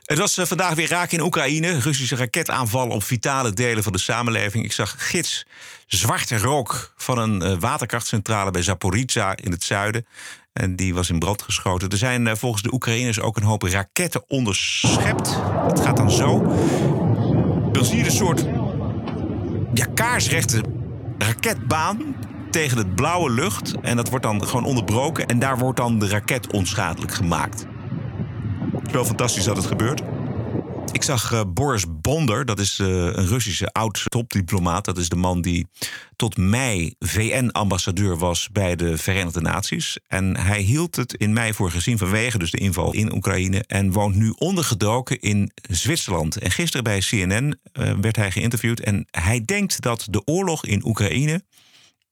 [0.04, 1.78] Het was uh, vandaag weer raak in Oekraïne.
[1.78, 4.64] Russische raketaanval op vitale delen van de samenleving.
[4.64, 5.46] Ik zag gids
[5.86, 10.06] zwarte rook van een uh, waterkrachtcentrale bij Zaporizhia in het zuiden.
[10.52, 11.88] En die was in brand geschoten.
[11.88, 15.36] Er zijn uh, volgens de Oekraïners ook een hoop raketten onderschept.
[15.66, 16.38] Het gaat dan zo.
[17.72, 18.44] Dan zie je een soort
[19.74, 20.60] ja, kaarsrechte
[21.18, 22.16] raketbaan
[22.56, 23.74] tegen het blauwe lucht.
[23.82, 25.26] En dat wordt dan gewoon onderbroken.
[25.26, 27.66] En daar wordt dan de raket onschadelijk gemaakt.
[28.72, 30.02] Het is wel fantastisch dat het gebeurt.
[30.92, 34.84] Ik zag uh, Boris Bonder, dat is uh, een Russische oud-topdiplomaat.
[34.84, 35.66] Dat is de man die
[36.16, 39.98] tot mei VN-ambassadeur was bij de Verenigde Naties.
[40.06, 43.64] En hij hield het in mei voor gezien vanwege dus de inval in Oekraïne.
[43.66, 46.36] En woont nu ondergedoken in Zwitserland.
[46.36, 48.80] En gisteren bij CNN uh, werd hij geïnterviewd.
[48.80, 51.42] En hij denkt dat de oorlog in Oekraïne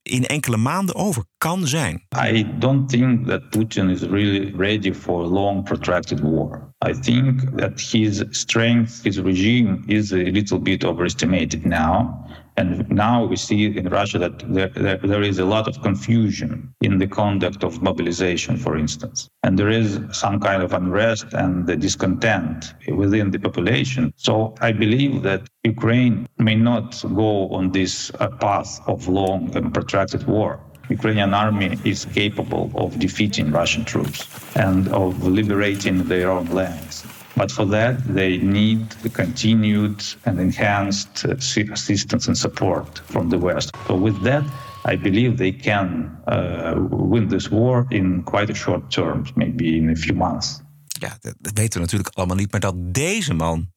[0.05, 2.05] in enkele maanden over kan zijn.
[2.31, 6.73] I don't think that Putin is really ready for a long protracted war.
[6.87, 12.25] I think that his strength, his regime is a little bit overestimated now.
[12.57, 16.73] And now we see in Russia that there, there, there is a lot of confusion
[16.81, 19.29] in the conduct of mobilization, for instance.
[19.43, 24.13] And there is some kind of unrest and discontent within the population.
[24.15, 29.73] So I believe that Ukraine may not go on this uh, path of long and
[29.73, 30.59] protracted war.
[30.89, 37.05] Ukrainian army is capable of defeating Russian troops and of liberating their own lands.
[37.35, 43.75] But for that, they need continued and enhanced assistance and support from the West.
[43.87, 44.43] So with that,
[44.85, 49.89] I believe they can uh, win this war in quite a short term, maybe in
[49.89, 50.63] a few months.
[50.99, 52.51] Ja, dat, weten we natuurlijk allemaal niet.
[52.51, 53.71] Maar dat deze man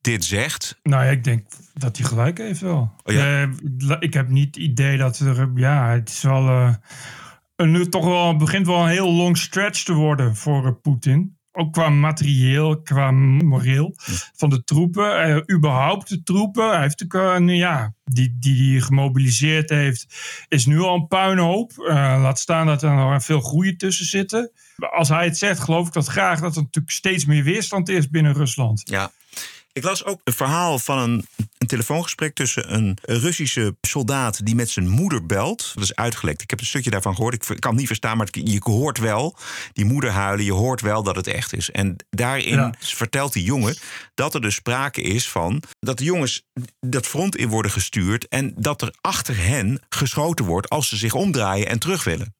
[0.00, 0.78] dit zegt.
[0.82, 2.92] Nou ja, ik denk dat hij gelijk heeft wel.
[3.02, 3.42] Oh, ja.
[3.42, 5.50] uh, ik heb niet het idee dat er.
[5.54, 6.48] Ja, het is wel.
[6.48, 6.74] Uh,
[7.56, 8.36] nu toch wel.
[8.36, 11.35] begint wel een heel long stretch te worden voor uh, Poetin.
[11.58, 13.94] Ook qua materieel, qua moreel
[14.36, 15.28] van de troepen.
[15.28, 16.70] Uh, überhaupt de troepen.
[16.70, 20.06] Hij heeft natuurlijk, uh, ja, die, die die gemobiliseerd heeft,
[20.48, 21.72] is nu al een puinhoop.
[21.76, 24.50] Uh, laat staan dat er nog veel groei tussen zitten.
[24.76, 28.10] Als hij het zegt, geloof ik dat graag dat er natuurlijk steeds meer weerstand is
[28.10, 28.82] binnen Rusland.
[28.84, 29.10] Ja.
[29.76, 31.26] Ik las ook een verhaal van een,
[31.58, 35.72] een telefoongesprek tussen een Russische soldaat die met zijn moeder belt.
[35.74, 36.42] Dat is uitgelekt.
[36.42, 37.34] Ik heb een stukje daarvan gehoord.
[37.34, 39.36] Ik kan het niet verstaan, maar je hoort wel
[39.72, 40.44] die moeder huilen.
[40.44, 41.70] Je hoort wel dat het echt is.
[41.70, 42.74] En daarin ja.
[42.78, 43.76] vertelt die jongen
[44.14, 46.42] dat er dus sprake is van dat de jongens
[46.80, 51.14] dat front in worden gestuurd en dat er achter hen geschoten wordt als ze zich
[51.14, 52.34] omdraaien en terug willen.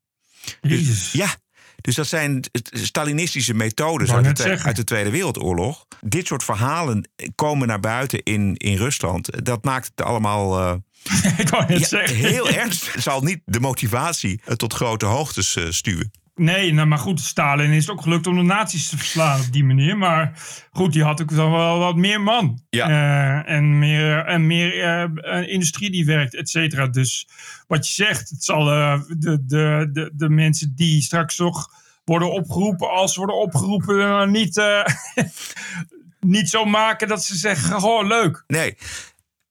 [0.60, 1.36] Dus, ja,
[1.80, 5.86] dus dat zijn Stalinistische methodes uit de, uit de, Tweede Wereldoorlog.
[6.00, 9.44] Dit soort verhalen komen naar buiten in, in Rusland.
[9.44, 10.60] Dat maakt het allemaal.
[10.60, 10.74] Uh,
[11.38, 12.16] Ik wou net ja, zeggen.
[12.16, 12.94] heel erg.
[12.98, 16.10] zal niet de motivatie tot grote hoogtes uh, stuwen.
[16.38, 19.52] Nee, nou, maar goed, Stalin is het ook gelukt om de nazi's te verslaan op
[19.52, 19.98] die manier.
[19.98, 20.32] Maar
[20.70, 22.60] goed, die had ook wel wat meer man.
[22.70, 22.88] Ja.
[22.88, 24.74] Uh, en meer, en meer
[25.24, 26.86] uh, industrie die werkt, et cetera.
[26.86, 27.28] Dus
[27.66, 31.70] wat je zegt, het zal uh, de, de, de, de mensen die straks toch
[32.04, 34.62] worden opgeroepen, als ze worden opgeroepen, niet,
[36.36, 38.44] niet zo maken dat ze zeggen, oh leuk.
[38.46, 38.76] Nee.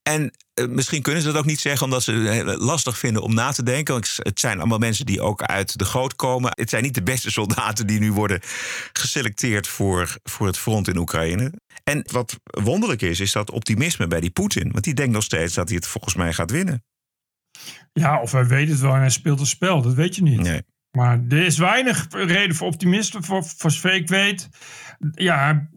[0.03, 0.31] En
[0.69, 3.63] misschien kunnen ze dat ook niet zeggen omdat ze het lastig vinden om na te
[3.63, 3.93] denken.
[3.93, 6.51] Want het zijn allemaal mensen die ook uit de goot komen.
[6.53, 8.39] Het zijn niet de beste soldaten die nu worden
[8.93, 11.51] geselecteerd voor, voor het front in Oekraïne.
[11.83, 14.71] En wat wonderlijk is, is dat optimisme bij die Poetin.
[14.71, 16.83] Want die denkt nog steeds dat hij het volgens mij gaat winnen.
[17.93, 19.81] Ja, of hij weet het wel en hij speelt een spel.
[19.81, 20.39] Dat weet je niet.
[20.39, 20.61] Nee.
[20.95, 24.49] Maar er is weinig reden voor optimisme, voor, voor zover ik weet.
[25.11, 25.67] Ja,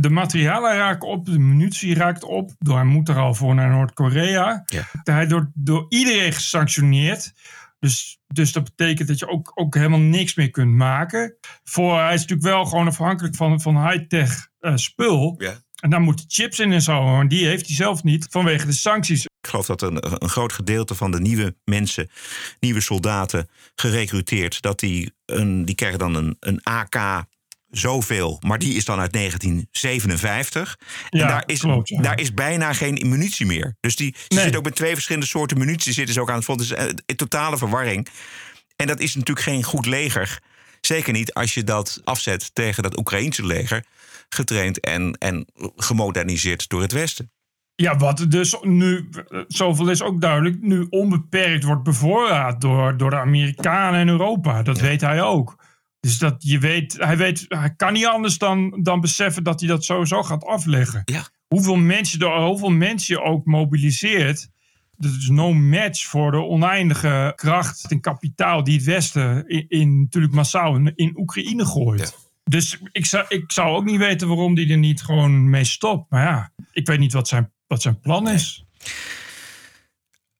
[0.00, 2.50] de, materialen raken op, de munitie raakt op.
[2.58, 4.62] Hij moet er al voor naar Noord-Korea.
[4.66, 4.84] Ja.
[5.02, 7.32] Hij wordt door iedereen gesanctioneerd.
[7.78, 11.36] Dus, dus dat betekent dat je ook, ook helemaal niks meer kunt maken.
[11.64, 15.34] Voor, hij is natuurlijk wel gewoon afhankelijk van, van high-tech eh, spul.
[15.38, 15.54] Ja.
[15.80, 17.20] En daar moeten chips in en zo.
[17.20, 19.24] En die heeft hij zelf niet vanwege de sancties.
[19.24, 22.10] Ik geloof dat een, een groot gedeelte van de nieuwe mensen,
[22.60, 27.24] nieuwe soldaten gerecruiteerd, dat die, een, die krijgen dan een, een AK
[27.70, 30.76] zoveel, maar die is dan uit 1957.
[31.10, 32.00] Ja, en daar is, klopt, ja.
[32.02, 33.76] daar is bijna geen munitie meer.
[33.80, 34.38] Dus die, ze Nee.
[34.40, 36.58] zitten ook met twee verschillende soorten munitie zitten ze ook aan het front.
[36.58, 38.08] Dus eh, een totale verwarring.
[38.76, 40.38] En dat is natuurlijk geen goed leger.
[40.80, 43.84] Zeker niet als je dat afzet tegen dat Oekraïense leger,
[44.28, 47.30] getraind en, en gemoderniseerd door het Westen.
[47.74, 49.08] Ja, wat dus nu,
[49.48, 54.62] zoveel is ook duidelijk, nu onbeperkt wordt bevoorraad door, door de Amerikanen en Europa.
[54.62, 55.56] Dat weet hij ook.
[56.00, 59.68] Dus dat je weet, hij weet, hij kan niet anders dan, dan beseffen dat hij
[59.68, 61.02] dat sowieso gaat afleggen.
[61.04, 61.28] Ja.
[61.46, 64.48] Hoeveel mensen, hoeveel mensen je ook mobiliseert.
[64.96, 70.00] Dat is no match voor de oneindige kracht en kapitaal die het Westen in, in
[70.00, 72.27] natuurlijk massaal in, in Oekraïne gooit.
[72.48, 76.10] Dus ik zou, ik zou ook niet weten waarom die er niet gewoon mee stopt.
[76.10, 78.64] Maar ja, ik weet niet wat zijn, wat zijn plan is.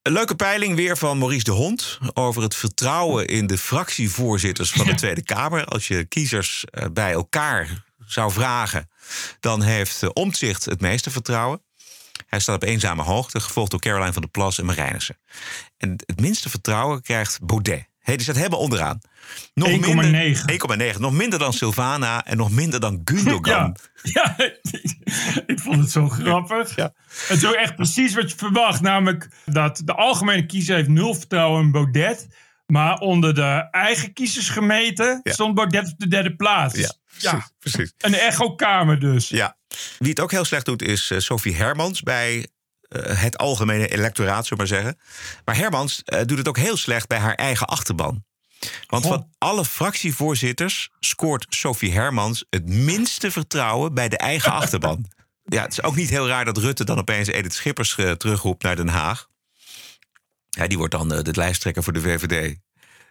[0.01, 4.85] Een leuke peiling weer van Maurice de Hond over het vertrouwen in de fractievoorzitters van
[4.85, 5.65] de Tweede Kamer.
[5.65, 8.89] Als je kiezers eh, bij elkaar zou vragen,
[9.39, 11.61] dan heeft Omtzigt het meeste vertrouwen.
[12.27, 15.17] Hij staat op eenzame hoogte, gevolgd door Caroline van der Plas en Marijnissen.
[15.77, 17.87] En het minste vertrouwen krijgt Baudet.
[17.99, 18.99] Hey, die staat helemaal onderaan.
[19.53, 19.95] Nog 1,9.
[19.95, 20.43] minder-
[20.95, 20.99] 1,9.
[21.01, 23.75] Nog minder dan Silvana en nog minder dan Gundogan.
[24.03, 24.51] Ja, ja
[25.53, 26.75] ik vond het zo grappig.
[26.75, 26.93] Ja.
[27.27, 28.81] Het is ook echt precies wat je verwacht.
[28.81, 32.27] Namelijk dat de algemene kiezer heeft nul vertrouwen in Baudet.
[32.65, 35.31] Maar onder de eigen kiezers gemeten Ja.
[35.33, 36.75] stond Baudet op de derde plaats.
[36.79, 37.47] Ja, ja.
[37.59, 37.93] precies.
[37.97, 39.27] Een echokamer dus.
[39.29, 39.57] Ja.
[39.99, 42.47] Wie het ook heel slecht doet is eh, Sophie Hermans bij
[42.97, 44.99] het algemene electoraat, zullen we maar zeggen.
[45.45, 48.23] Maar Hermans eh, doet het ook heel slecht bij haar eigen achterban.
[48.87, 49.11] Want Goh.
[49.13, 55.05] van alle fractievoorzitters scoort Sophie Hermans het minste vertrouwen bij de eigen achterban.
[55.43, 58.63] Ja, het is ook niet heel raar dat Rutte dan opeens Edith Schippers eh, terugroept
[58.63, 59.27] naar Den Haag.
[60.49, 62.57] Ja, die wordt dan eh, de lijsttrekker voor de VVD.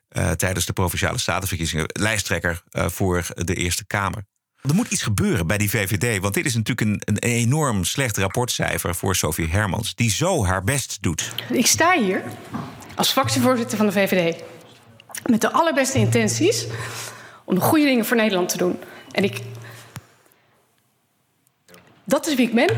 [0.08, 1.86] eh, tijdens de provinciale statenverkiezingen.
[1.92, 4.26] Lijsttrekker eh, voor de Eerste Kamer.
[4.62, 6.20] Er moet iets gebeuren bij die VVD.
[6.22, 9.94] Want dit is natuurlijk een, een enorm slecht rapportcijfer voor Sophie Hermans.
[9.94, 11.32] Die zo haar best doet.
[11.50, 12.22] Ik sta hier
[12.94, 14.42] als fractievoorzitter van de VVD.
[15.26, 16.66] Met de allerbeste intenties
[17.44, 18.78] om de goede dingen voor Nederland te doen.
[19.12, 19.40] En ik.
[22.04, 22.76] Dat is wie ik ben.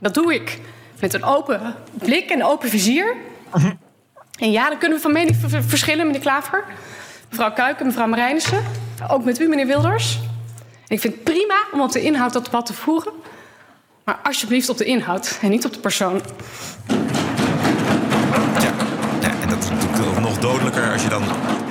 [0.00, 0.60] Dat doe ik
[1.00, 3.16] met een open blik en open vizier.
[4.38, 6.64] En ja, dan kunnen we van mening ver- verschillen, meneer Klaver.
[7.30, 8.64] Mevrouw Kuiken, mevrouw Marijnissen.
[9.08, 10.18] Ook met u, meneer Wilders.
[10.92, 13.12] En ik vind het prima om op de inhoud dat debat te voeren.
[14.04, 16.20] Maar alsjeblieft op de inhoud en niet op de persoon.
[19.20, 21.22] Ja, en dat is natuurlijk ook nog dodelijker als je dan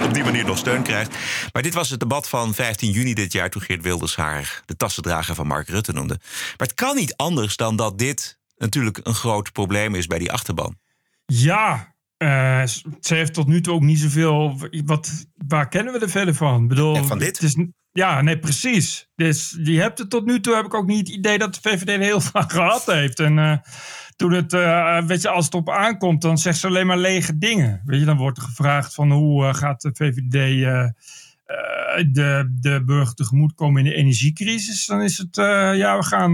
[0.03, 1.15] op die manier nog steun krijgt.
[1.53, 3.49] Maar dit was het debat van 15 juni dit jaar...
[3.49, 6.19] toen Geert Wilders haar de tassendrager van Mark Rutte noemde.
[6.57, 10.31] Maar het kan niet anders dan dat dit natuurlijk een groot probleem is bij die
[10.31, 10.77] achterban.
[11.25, 12.63] Ja, eh,
[13.01, 14.59] ze heeft tot nu toe ook niet zoveel.
[14.85, 16.61] Wat, waar kennen we er verder van?
[16.63, 17.39] Ik bedoel, Ja, van dit?
[17.39, 19.09] Het is, ja, nee, precies.
[19.15, 21.69] Dus je hebt het tot nu toe heb ik ook niet het idee dat de
[21.69, 23.19] VVD er heel veel gehad heeft.
[23.19, 23.57] En eh,
[24.15, 27.37] toen het, eh, weet je, als het op aankomt, dan zegt ze alleen maar lege
[27.37, 27.81] dingen.
[27.85, 30.69] Weet je, dan wordt er gevraagd van hoe eh, gaat de VVD
[32.13, 34.85] de, de burger tegemoetkomen in de energiecrisis?
[34.85, 35.35] Dan is het,
[35.75, 36.33] ja, we gaan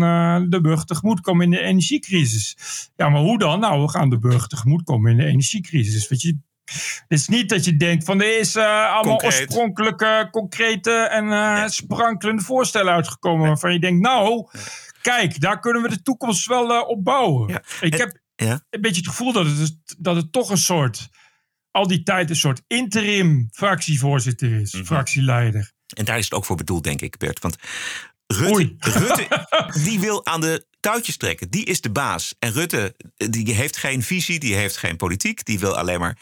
[0.49, 2.57] de burger tegemoetkomen in de energiecrisis.
[2.95, 3.59] Ja, maar hoe dan?
[3.59, 6.07] Nou, we gaan de burger tegemoetkomen in de energiecrisis.
[6.07, 6.37] Weet je,
[7.07, 9.33] het is niet dat je denkt van er is eh, allemaal Concreet.
[9.41, 13.47] oorspronkelijke, concrete en eh, sprankelende voorstellen uitgekomen.
[13.47, 14.47] Waarvan je denkt, nou,
[15.01, 17.47] kijk, daar kunnen we de toekomst wel eh, op bouwen.
[17.49, 17.61] Ja.
[17.81, 18.61] Ik heb Ja?
[18.69, 21.09] een beetje het gevoel dat het, dat het toch een soort,
[21.71, 24.83] al die tijd een soort interim fractievoorzitter is, Mhm.
[24.83, 25.71] fractieleider.
[25.95, 27.39] En daar is het ook voor bedoeld, denk ik, Bert.
[27.39, 27.55] Want
[28.27, 28.75] Rutte.
[28.77, 29.27] Rutte
[29.85, 31.49] die wil aan de touwtjes trekken.
[31.49, 32.35] Die is de baas.
[32.39, 35.45] En Rutte die heeft geen visie, die heeft geen politiek.
[35.45, 36.17] Die wil alleen maar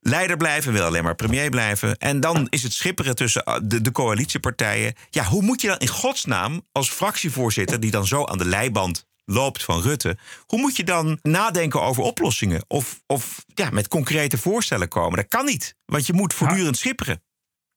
[0.00, 1.96] leider blijven, wil alleen maar premier blijven.
[1.96, 4.94] En dan is het schipperen tussen uh, de, de coalitiepartijen.
[5.10, 7.80] Ja, hoe moet je dan in godsnaam als fractievoorzitter...
[7.80, 10.18] die dan zo aan de leiband loopt van Rutte...
[10.46, 12.64] hoe moet je dan nadenken over oplossingen?
[12.68, 15.16] Of, of ja, met concrete voorstellen komen?
[15.16, 17.22] Dat kan niet, want je moet voortdurend schipperen.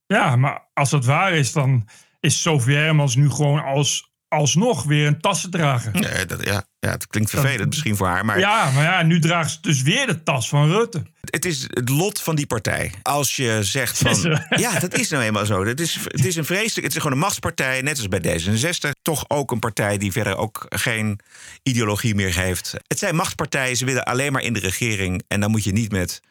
[0.06, 1.88] Ja, maar als dat waar is, dan
[2.20, 5.92] is Sophie Hermans nu gewoon als alsnog weer een tassen dragen.
[5.92, 8.26] Nee, dat, ja, ja, het klinkt vervelend misschien voor haar.
[8.26, 11.04] Maar Ja, maar ja, nu draagt ze dus weer de tas van Rutte.
[11.22, 12.92] het is het lot van die partij.
[13.02, 14.40] Als je zegt van...
[14.50, 15.66] Ja, dat is nou eenmaal zo.
[15.66, 16.88] Het is, het is een vreselijk...
[16.88, 18.90] Het is gewoon een machtspartij, net als bij D66.
[19.02, 21.20] Toch ook een partij die verder ook geen
[21.64, 22.74] ideologie meer heeft.
[22.88, 25.24] Het zijn machtspartijen, ze willen alleen maar in de regering.
[25.28, 26.22] En dan moet je niet met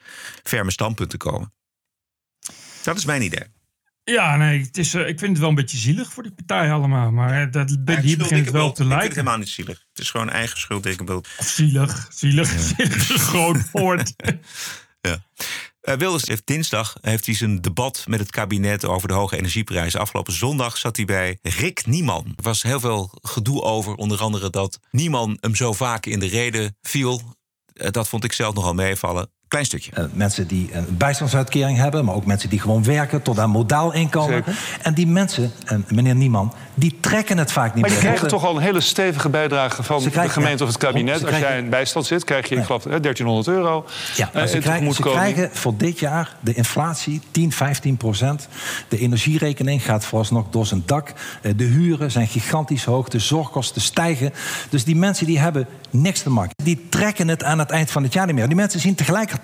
[0.42, 1.52] ferme standpunten komen.
[2.82, 3.44] Dat is mijn idee.
[4.04, 6.72] Ja, nee, het is, eh, ik vind het wel een beetje zielig voor die partij
[6.72, 7.10] allemaal.
[7.10, 9.14] Maar eh, dat, Eigen hier begint het wel te Ik vind het lijken.
[9.14, 9.84] helemaal niet zielig.
[9.88, 14.12] Het is gewoon eigen schuld, dikke zielig, zielig, zielig is groot woord.
[15.02, 15.22] Ja.
[15.80, 20.00] Eh, Wilders heeft dinsdag heeft hij zijn debat met het kabinet over de hoge energieprijzen.
[20.00, 22.24] Afgelopen zondag zat hij bij Rick Nieman.
[22.36, 26.26] Er was heel veel gedoe over, onder andere dat Nieman hem zo vaak in de
[26.26, 27.36] reden viel.
[27.72, 29.30] Dat vond ik zelf nogal meevallen.
[29.50, 29.90] Klein stukje.
[29.94, 33.92] Eh, mensen die een bijstandsuitkering hebben, maar ook mensen die gewoon werken tot aan modaal
[33.92, 34.44] inkomen.
[34.82, 38.06] En die mensen, en meneer Nieman, die trekken het vaak niet Maar die meer.
[38.08, 41.26] krijgen toch al een hele stevige bijdrage van krijgen- de gemeente of het kabinet.
[41.26, 43.84] Als jij in bijstand zit, krijg je, ik geloof, hè, 1300 euro.
[44.16, 48.48] Ja, maar eh, ze, krijgen, ze krijgen voor dit jaar de inflatie 10, 15 procent.
[48.88, 51.12] De energierekening gaat vooralsnog door zijn dak.
[51.42, 53.08] Eh, De huren zijn gigantisch hoog.
[53.08, 54.32] De zorgkosten stijgen.
[54.68, 56.52] Dus die mensen die hebben niks te maken.
[56.64, 58.46] Die trekken het aan het eind van het jaar niet meer.
[58.46, 59.38] Die mensen zien tegelijkertijd,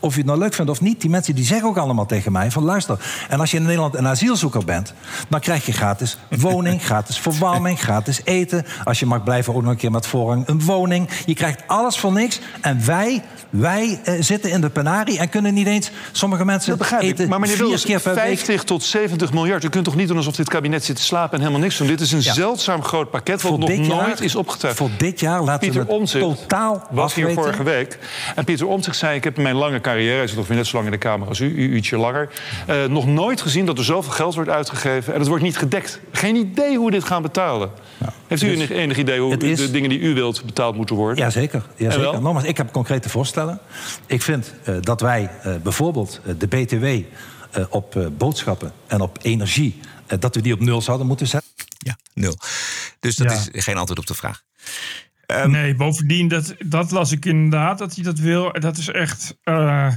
[0.00, 1.00] of je het nou leuk vindt of niet...
[1.00, 3.26] die mensen die zeggen ook allemaal tegen mij van luister...
[3.28, 4.94] en als je in Nederland een asielzoeker bent...
[5.28, 8.66] dan krijg je gratis woning, gratis verwarming, gratis eten.
[8.84, 11.08] Als je mag blijven ook nog een keer met voorrang een woning.
[11.26, 12.40] Je krijgt alles voor niks.
[12.60, 15.90] En wij, wij eh, zitten in de penarie en kunnen niet eens...
[16.12, 17.30] sommige mensen Dat begrijp eten ik.
[17.30, 19.64] Maar meneer Wilders, keer per week 50 tot 70 miljard.
[19.64, 21.86] U kunt toch niet doen alsof dit kabinet zit te slapen en helemaal niks doen.
[21.86, 22.32] Dit is een Ja.
[22.32, 24.76] zeldzaam groot pakket wat Voor nog jaar- nooit is opgetuigd.
[24.76, 27.42] Voor dit jaar laten Pieter we het Omtzigt totaal was hier afweten.
[27.44, 27.98] vorige week.
[28.34, 30.16] En Pieter Omtzigt zei, ik heb in mijn lange carrière...
[30.16, 32.28] hij zit ongeveer net zo lang in de Kamer als u, u ietsje langer...
[32.66, 35.12] eh, nog nooit gezien dat er zoveel geld wordt uitgegeven...
[35.12, 36.00] en het wordt niet gedekt.
[36.12, 37.70] Geen idee hoe we dit gaan betalen.
[38.26, 40.96] Heeft u dus enig, enig idee hoe is- de dingen die u wilt betaald moeten
[40.96, 41.16] worden?
[41.24, 41.62] Jazeker.
[41.76, 42.20] Jazeker.
[42.20, 43.34] Nogmaals, ik heb concrete voorstellen.
[44.06, 49.18] Ik vind eh, dat wij eh, bijvoorbeeld eh, de BTW eh, op boodschappen en op
[49.22, 49.80] energie...
[50.18, 51.50] dat we die op nul zouden moeten zetten.
[51.78, 52.34] Ja, nul.
[53.00, 53.52] Dus dat Ja.
[53.52, 54.42] is geen antwoord op de vraag.
[55.46, 58.52] nee, bovendien, dat, dat las ik inderdaad, dat hij dat wil.
[58.52, 59.36] Dat is echt...
[59.42, 59.92] eh,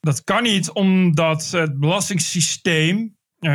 [0.00, 3.16] dat kan niet, omdat het belastingssysteem...
[3.38, 3.50] eh,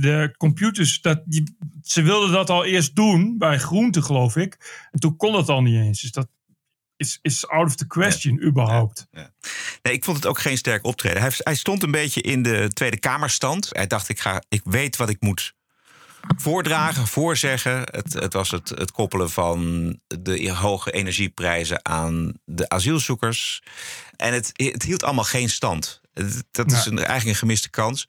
[0.00, 4.56] de computers, dat, die, ze wilden dat al eerst doen bij groente, geloof ik.
[4.90, 6.00] En toen kon dat al niet eens.
[6.00, 6.28] Dus dat
[6.98, 9.06] is, is out of the question, überhaupt.
[9.82, 11.20] Nee, ik vond het ook geen sterk optreden.
[11.20, 13.68] Hij, hij stond een beetje in de Tweede Kamerstand.
[13.72, 15.54] Hij dacht, ik, ga, ik weet wat ik moet
[16.36, 17.78] voordragen, voorzeggen.
[17.84, 23.62] Het, het was het, het koppelen van de hoge energieprijzen aan de asielzoekers.
[24.16, 26.00] En het, het hield allemaal geen stand.
[26.50, 28.08] Dat is een, eigenlijk een gemiste kans.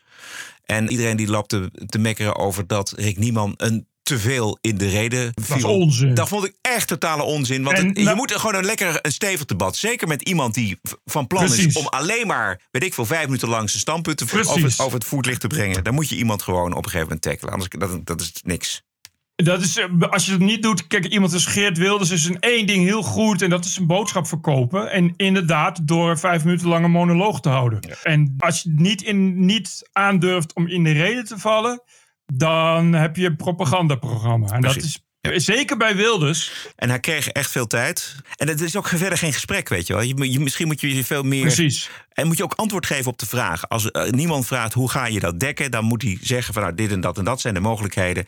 [0.65, 4.89] En iedereen die lapte te mekkeren over dat Rick Nieman een te veel in de
[4.89, 5.56] reden viel.
[5.56, 6.13] is onzin.
[6.13, 7.63] Dat vond ik echt totale onzin.
[7.63, 9.76] Want En het- je nou- moet gewoon een lekker een stevig debat.
[9.76, 11.65] Zeker met iemand die van plan Precies.
[11.65, 15.06] is om alleen maar, weet ik veel, vijf minuten lang zijn standpunten over, over het
[15.06, 15.84] voetlicht te brengen.
[15.84, 17.54] Dan moet je iemand gewoon op een gegeven moment tackelen.
[17.54, 18.82] Anders dat, dat is niks.
[19.36, 22.39] Dat is, eh, als je het niet doet, kijk, iemand als Geert Wilders is een
[22.39, 24.91] één ding heel goed en dat is een boodschap verkopen.
[24.91, 27.80] En inderdaad, door vijf minuten lang een monoloog te houden.
[28.04, 31.82] En als je niet, in, niet aandurft om in de reden te vallen,
[32.33, 34.47] dan heb je een propagandaprogramma.
[34.47, 36.51] En dat is zeker bij Wilders.
[36.75, 38.15] En hij kreeg echt veel tijd.
[38.35, 40.01] En het is ook verder geen gesprek, weet je wel.
[40.01, 41.41] Je, misschien moet je je veel meer...
[41.41, 41.89] Precies.
[42.13, 43.69] En moet je ook antwoord geven op de vraag.
[43.69, 45.71] Als eh, niemand vraagt hoe ga je dat dekken...
[45.71, 48.25] dan moet hij zeggen van nou, dit en dat en dat zijn de mogelijkheden.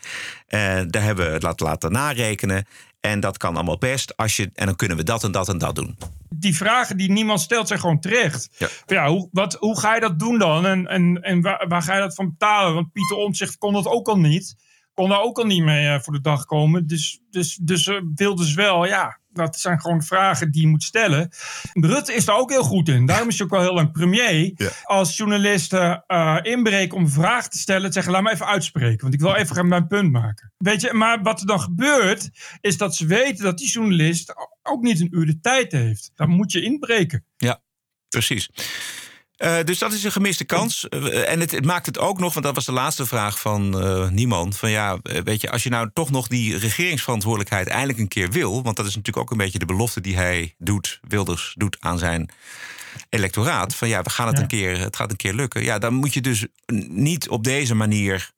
[0.47, 2.65] Eh, daar hebben we het laten, laten narekenen.
[2.99, 4.17] En dat kan allemaal best.
[4.17, 5.97] Als je, en dan kunnen we dat en dat en dat doen.
[6.41, 8.49] Die vragen die niemand stelt zijn gewoon terecht.
[8.58, 8.67] Ja.
[8.86, 10.65] Ja, hoe, wat, hoe ga je dat doen dan?
[10.65, 12.73] En, en, en waar, waar ga je dat van betalen?
[12.73, 14.56] Want Pieter Omtzigt kon dat ook al niet.
[14.93, 16.88] Kon daar ook al niet mee eh, voor de dag komen.
[16.88, 19.19] Dus, dus, dus Wilders wel, ja.
[19.34, 21.30] Dat zijn gewoon vragen die je moet stellen.
[21.74, 23.06] Rutte is daar ook heel goed in.
[23.06, 24.52] Daarom is hij ook al heel lang premier.
[24.56, 24.70] Ja.
[24.84, 29.13] Als journalisten eh, inbreken om vraag te stellen, te zeggen: laat me even uitspreken, want
[29.13, 30.54] ik wil even mijn punt maken.
[30.58, 32.30] Weet je, maar wat er dan gebeurt,
[32.62, 36.12] is dat ze weten dat die journalist ook niet een uur de tijd heeft.
[36.15, 37.26] Dan moet je inbreken.
[37.38, 37.62] Ja,
[38.10, 38.50] precies.
[39.41, 40.89] Eh, dus dat is een gemiste kans.
[40.89, 43.82] Eh, en het, het maakt het ook nog, want dat was de laatste vraag van
[43.82, 44.58] eh niemand.
[44.58, 48.63] Van ja, weet je, als je nou toch nog die regeringsverantwoordelijkheid eindelijk een keer wil.
[48.63, 51.98] Want dat is natuurlijk ook een beetje de belofte die hij doet, Wilders doet aan
[51.98, 52.29] zijn
[53.10, 53.75] electoraat.
[53.75, 54.42] Van ja, we gaan het, Ja.
[54.42, 55.63] een keer, het gaat een keer lukken.
[55.63, 56.46] Ja, dan moet je dus
[56.89, 58.31] niet op deze manier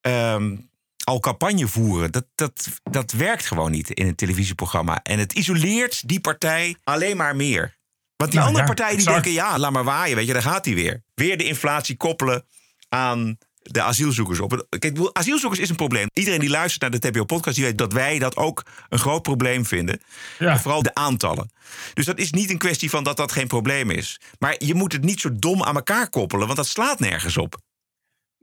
[0.00, 0.56] ehm,
[1.04, 2.12] al campagne voeren.
[2.12, 5.02] Dat, dat, dat werkt gewoon niet in een televisieprogramma.
[5.02, 7.73] En het isoleert die partij alleen maar meer.
[8.24, 9.24] Want die Nou andere ja, partijen die exact.
[9.24, 11.02] denken, ja, laat maar waaien, weet je, daar gaat hij weer.
[11.14, 12.44] Weer de inflatie koppelen
[12.88, 14.66] aan de asielzoekers op.
[14.78, 16.06] Kijk, asielzoekers is een probleem.
[16.12, 19.66] Iedereen die luistert naar de TPO-podcast, die weet dat wij dat ook een groot probleem
[19.66, 20.00] vinden.
[20.38, 20.58] Ja.
[20.58, 21.50] Vooral de aantallen.
[21.94, 24.20] Dus dat is niet een kwestie van dat dat geen probleem is.
[24.38, 27.62] Maar je moet het niet zo dom aan elkaar koppelen, want dat slaat nergens op.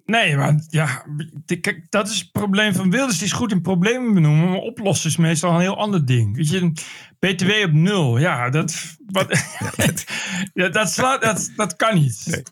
[0.06, 1.06] Nee, maar ja,
[1.46, 3.18] kijk, dat is het probleem van Wilders.
[3.18, 6.36] Die is goed in problemen benoemen, maar oplossen is meestal een heel ander ding.
[6.36, 6.72] Weet je,
[7.20, 9.44] BTW op nul, ja, dat, wat,
[10.54, 12.44] ja, dat, slaat, dat, dat kan niet.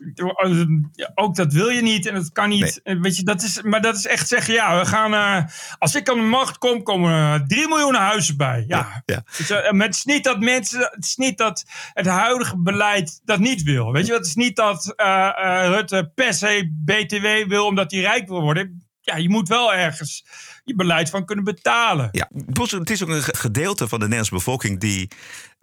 [1.14, 2.80] Ook dat wil je niet en dat kan niet.
[2.82, 5.44] Weet je, dat is, maar dat is echt zeggen, ja, we gaan, uh,
[5.78, 8.64] als ik aan de macht kom, komen er 3 miljoen huizen bij.
[8.66, 9.76] Ja, ja, ja.
[9.76, 13.92] het is niet dat mensen, het is niet dat het huidige beleid dat niet wil.
[13.92, 18.00] Weet je, het is niet dat uh, uh, Rutte per se BTW wil omdat hij
[18.00, 18.84] rijk wil worden.
[19.00, 20.24] Ja, je moet wel ergens
[20.64, 22.08] je beleid van kunnen betalen.
[22.12, 22.30] Ja,
[22.78, 25.10] het is ook een gedeelte van de Nederlandse bevolking die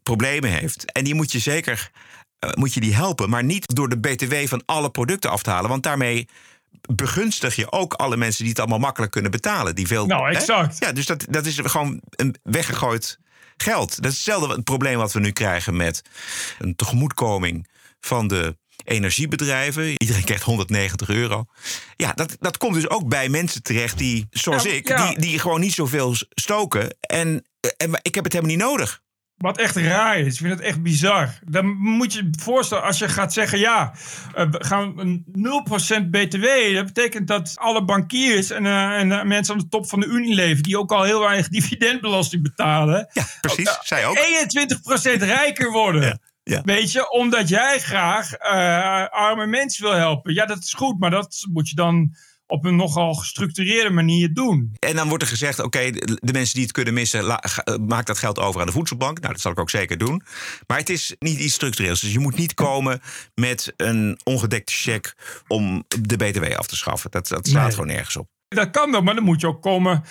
[0.08, 0.92] problemen heeft.
[0.92, 1.92] En die moet je zeker
[2.46, 5.50] uh, moet je die helpen, maar niet door de BTW van alle producten af te
[5.50, 5.70] halen.
[5.70, 6.28] Want daarmee
[6.96, 9.76] begunstig je ook alle mensen die het allemaal makkelijk kunnen betalen.
[9.76, 10.80] Die veel, nou, exact.
[10.80, 10.86] Hè?
[10.86, 13.20] Ja, dus dat, dat is gewoon een weggegooid
[13.58, 13.96] geld.
[13.96, 16.02] Dat is hetzelfde het probleem wat we nu krijgen met
[16.60, 17.68] een tegemoetkoming
[18.00, 20.02] van de energiebedrijven.
[20.02, 21.46] Iedereen krijgt 190 euro.
[21.96, 25.60] Ja, dat, dat komt dus ook bij mensen terecht die, zoals ik, Die, die gewoon
[25.60, 26.98] niet zoveel stoken.
[27.00, 27.46] En,
[27.78, 29.02] en ik heb het helemaal niet nodig.
[29.38, 30.34] Wat echt raar is.
[30.34, 31.40] Ik vind het echt bizar.
[31.46, 33.94] Dan moet je je voorstellen, als je gaat zeggen: ja,
[34.38, 35.26] uh, we gaan een
[36.06, 36.46] 0% BTW.
[36.74, 40.06] Dat betekent dat alle bankiers en, uh, en uh, mensen aan de top van de
[40.06, 43.08] Unilever, die ook al heel weinig dividendbelasting betalen.
[43.14, 43.80] Ja, precies.
[43.82, 44.18] Zij ook.
[44.18, 44.22] 21%
[45.18, 46.02] rijker worden.
[46.02, 46.18] Ja.
[46.44, 46.62] Ja.
[46.62, 48.40] Weet je, omdat jij graag
[49.10, 50.34] arme mensen wil helpen.
[50.34, 52.16] Ja, dat is goed, maar dat moet je dan
[52.48, 54.76] op een nogal gestructureerde manier doen.
[54.80, 57.40] En dan wordt er gezegd: oké, de mensen die het kunnen missen,
[57.88, 59.20] maak dat geld over aan de voedselbank.
[59.20, 60.22] Nou, dat zal ik ook zeker doen.
[60.68, 62.02] Maar het is niet iets structureels.
[62.02, 63.02] Dus je moet niet komen
[63.36, 65.14] met een ongedekte cheque
[65.48, 67.12] om de BTW af te schaffen.
[67.12, 68.28] Dat, dat slaat gewoon nergens op.
[68.48, 70.04] Dat kan wel, maar dan moet je ook komen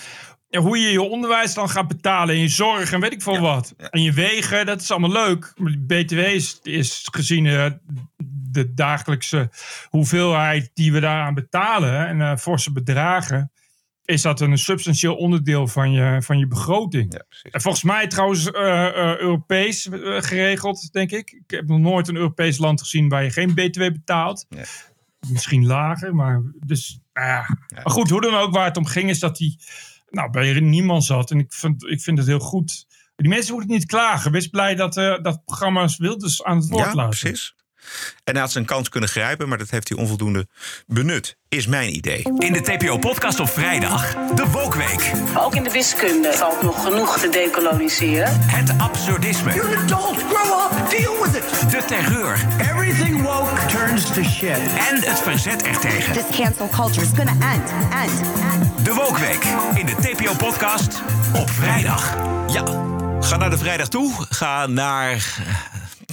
[0.50, 3.74] hoe je je onderwijs dan gaat betalen en je zorg en weet ik veel wat.
[3.90, 5.52] En je wegen, dat is allemaal leuk.
[5.56, 7.66] Maar BTW is, is gezien uh,
[8.56, 9.50] de dagelijkse
[9.88, 13.52] hoeveelheid die we daaraan betalen en uh, forse bedragen,
[14.04, 17.12] is dat een substantieel onderdeel van je, van je begroting.
[17.12, 19.88] Ja, en volgens mij trouwens uh, Europees
[20.18, 21.30] geregeld, denk ik.
[21.30, 24.46] Ik heb nog nooit een Europees land gezien waar je geen BTW betaalt.
[25.28, 27.58] Misschien lager, maar dus, nou ja.
[27.68, 29.58] Maar goed, hoe dan ook, waar het om ging, is dat die
[30.10, 31.30] nou, bij niemand zat.
[31.30, 32.86] En ik vind, ik vind het heel goed.
[33.16, 34.32] Die mensen moeten niet klagen.
[34.32, 37.18] Wees blij dat, uh, dat programma's Wilders aan het woord ja, laten.
[37.18, 37.54] precies.
[38.24, 40.46] En hij had zijn kans kunnen grijpen, maar dat heeft hij onvoldoende
[40.86, 41.36] benut.
[41.48, 42.22] Is mijn idee.
[42.38, 45.12] In de TPO-podcast op vrijdag, de Wokweek.
[45.36, 48.40] Ook in de wiskunde valt nog genoeg te decoloniseren.
[48.40, 49.54] Het absurdisme.
[49.54, 51.70] You're an adult, grow up, deal with it.
[51.70, 52.46] De terreur.
[52.60, 54.58] Everything woke turns to shit.
[54.90, 56.12] En het verzet ertegen.
[56.12, 58.84] This cancel culture is gonna end, end, end.
[58.84, 61.02] De Wokweek in de TPO-podcast
[61.34, 62.14] op vrijdag.
[62.48, 62.64] Ja,
[63.20, 64.12] ga naar de vrijdag toe.
[64.28, 65.38] Ga naar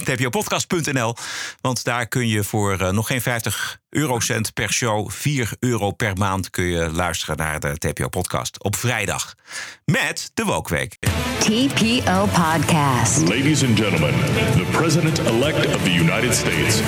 [0.04, 1.16] tpopodcast.nl.
[1.60, 6.16] Want daar kun je voor uh, nog geen 50 eurocent per show, 4 euro per
[6.16, 9.34] maand, kun je luisteren naar de TPO-podcast op vrijdag.
[9.84, 10.96] Met de Wokweek.
[11.38, 13.20] TPO Podcast.
[13.20, 14.14] Ladies and gentlemen,
[14.56, 16.80] the president-elect of the United States.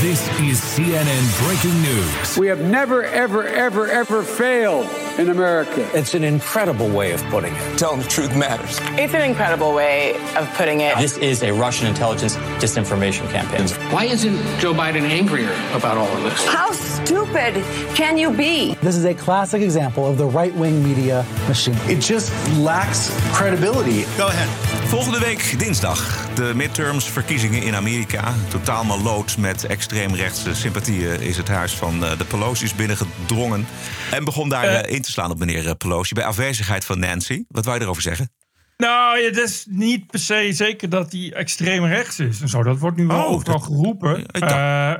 [0.00, 2.36] This is CNN breaking news.
[2.36, 5.88] We have never, ever, ever, ever failed in America.
[5.94, 7.78] It's an incredible way of putting it.
[7.78, 8.78] Tell them the truth matters.
[8.98, 10.96] It's an incredible way of putting it.
[10.98, 13.66] This is a Russian intelligence disinformation campaign.
[13.92, 16.44] Why isn't Joe Biden angrier about all of this?
[16.46, 17.54] How stupid
[17.94, 18.74] can you be?
[18.82, 21.76] This is a classic example of the right wing media machine.
[21.84, 24.02] It just lacks credibility.
[24.16, 24.75] Go ahead.
[24.86, 28.34] Volgende week dinsdag de midterms verkiezingen in Amerika.
[28.48, 33.66] Totaal maloot met extreemrechtse sympathieën is het huis van de Pelosi's binnengedrongen.
[34.10, 37.44] En begon daar uh, in te slaan op meneer Pelosi bij afwezigheid van Nancy.
[37.48, 38.30] Wat wou je erover zeggen?
[38.76, 42.62] Nou, het is niet per se zeker dat hij extreem rechts is en zo.
[42.62, 44.24] Dat wordt nu wel oh, overal dat, geroepen.
[44.42, 44.98] Uh, eh,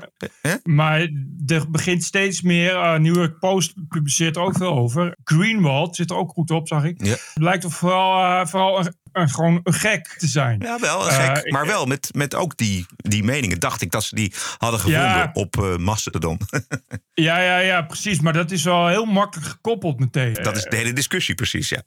[0.62, 1.08] maar
[1.46, 2.74] er begint steeds meer.
[2.74, 5.16] Uh, New York Post publiceert er ook veel over.
[5.24, 7.04] Greenwald zit er ook goed op, zag ik.
[7.04, 7.10] Ja.
[7.10, 10.60] Het lijkt toch vooral, uh, vooral een, een, gewoon een gek te zijn.
[10.60, 11.50] Ja, wel een gek.
[11.50, 13.60] maar wel met, met ook die, die meningen.
[13.60, 16.38] Dacht ik dat ze die hadden gevonden ja, op uh, Mastodon.
[17.14, 18.20] ja, ja, ja, precies.
[18.20, 20.34] Maar dat is wel heel makkelijk gekoppeld meteen.
[20.34, 21.82] Dat is de hele discussie, precies, ja.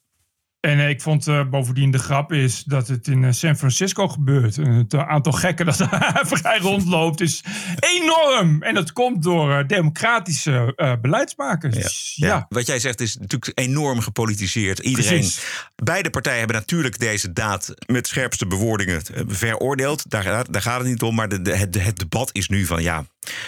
[0.59, 4.57] En ik vond uh, bovendien de grap is dat het in uh, San Francisco gebeurt.
[4.57, 7.43] En het aantal gekken dat daar vrij rondloopt is
[7.79, 8.63] enorm.
[8.63, 11.75] En dat komt door democratische beleidsmakers.
[11.75, 11.81] Ja.
[11.81, 12.27] Dus, ja.
[12.27, 12.45] ja.
[12.49, 14.79] Wat jij zegt is natuurlijk enorm gepolitiseerd.
[14.79, 15.65] Iedereen, Precies.
[15.75, 20.09] beide partijen hebben natuurlijk deze daad met scherpste bewoordingen veroordeeld.
[20.09, 21.15] Daar, daar gaat het niet om.
[21.15, 23.05] Maar de, de, het, het debat is nu van ja,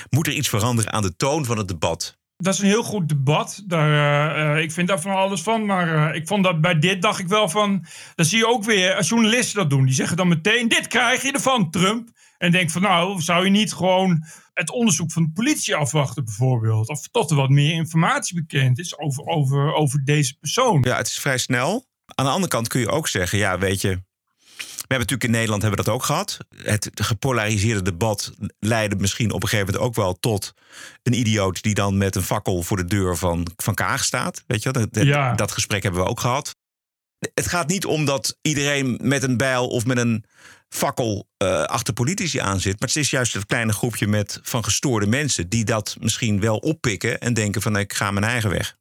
[0.09, 2.20] moet er iets veranderen aan de toon van het debat?
[2.42, 3.64] Dat is een heel goed debat.
[3.66, 5.66] Daar, uh, ik vind daar van alles van.
[5.66, 7.86] Maar uh, ik vond dat bij dit dacht ik wel van.
[8.16, 9.86] Dan zie je ook weer als journalisten dat doen.
[9.86, 12.10] Die zeggen dan meteen: Dit krijg je ervan, Trump.
[12.38, 16.89] En denk van nou, zou je niet gewoon het onderzoek van de politie afwachten, bijvoorbeeld?
[16.89, 20.82] Of tot er wat meer informatie bekend is over, over, over deze persoon.
[20.82, 21.89] Ja, het is vrij snel.
[22.06, 24.02] Aan de andere kant kun je ook zeggen: ja, weet je.
[24.92, 26.38] We hebben natuurlijk in Nederland hebben we dat ook gehad.
[26.64, 30.54] Het gepolariseerde debat leidde misschien op een gegeven moment ook wel tot
[31.04, 34.44] een idioot die dan met een fakkel voor de deur van, van Kaag staat.
[34.48, 35.34] Weet je, dat, Ja.
[35.34, 36.56] dat gesprek hebben we ook gehad.
[37.34, 40.26] Het gaat niet om dat iedereen met een bijl of met een
[40.70, 42.80] fakkel eh, achter politici aan zit.
[42.80, 46.58] Maar het is juist het kleine groepje met, van gestoorde mensen die dat misschien wel
[46.58, 48.78] oppikken en denken van ik ga mijn eigen weg.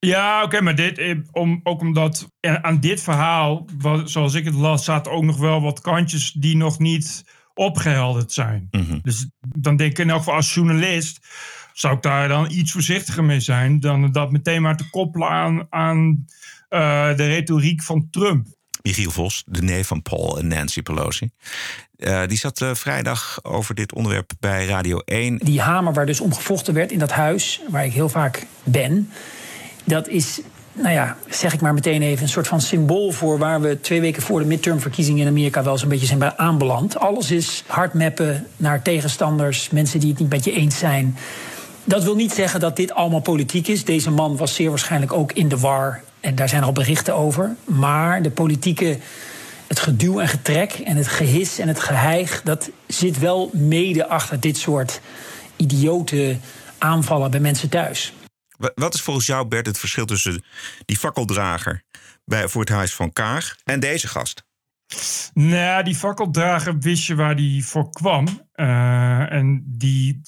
[0.00, 4.54] Ja, oké, maar dit, eh, om, ook omdat aan dit verhaal, wat, zoals ik het
[4.54, 7.24] las, zaten ook nog wel wat kantjes die nog niet
[7.54, 8.68] opgehelderd zijn.
[9.02, 11.20] Dus dan denk ik in elk geval als journalist
[11.72, 15.66] zou ik daar dan iets voorzichtiger mee zijn dan dat meteen maar te koppelen aan,
[15.70, 16.24] aan
[16.68, 18.46] eh, de retoriek van Trump.
[18.82, 21.30] Michiel Vos, de neef van Paul en Nancy Pelosi.
[21.96, 25.38] Eh, die zat eh, vrijdag over dit onderwerp bij Radio 1.
[25.38, 29.10] Die hamer waar dus om gevochten werd in dat huis, waar ik heel vaak ben,
[29.84, 30.40] dat is,
[30.72, 34.00] nou ja, zeg ik maar meteen even, een soort van symbool voor waar we twee
[34.00, 36.98] weken voor de midtermverkiezingen in Amerika wel zo'n beetje zijn bij aanbeland.
[36.98, 41.16] Alles is hard mappen naar tegenstanders, mensen die het niet met je eens zijn.
[41.84, 43.84] Dat wil niet zeggen dat dit allemaal politiek is.
[43.84, 46.00] Deze man was zeer waarschijnlijk ook in de war.
[46.20, 47.54] En daar zijn al berichten over.
[47.64, 48.98] Maar de politieke,
[49.66, 52.40] het geduw en getrek en het gehis en het geheig...
[52.44, 55.00] dat zit wel mede achter dit soort
[55.56, 56.36] idiote
[56.78, 58.12] aanvallen bij mensen thuis.
[58.60, 60.44] Wa- Wat is volgens jou, Bert, het verschil tussen
[60.84, 61.82] die fakkeldrager
[62.24, 64.44] bij, voor het huis van Kaag en deze gast?
[65.34, 68.26] Nou, die fakkeldrager wist je waar die voor kwam.
[68.52, 70.20] Eh, en die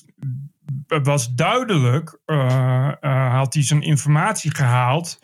[0.87, 5.19] was duidelijk, eh, eh, had hij zijn informatie gehaald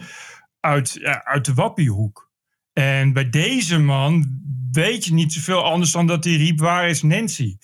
[0.61, 2.31] uit, uit de wappiehoek.
[2.73, 4.41] En bij deze man
[4.73, 7.57] weet je niet zoveel anders dan dat hij riep, waar is Nancy?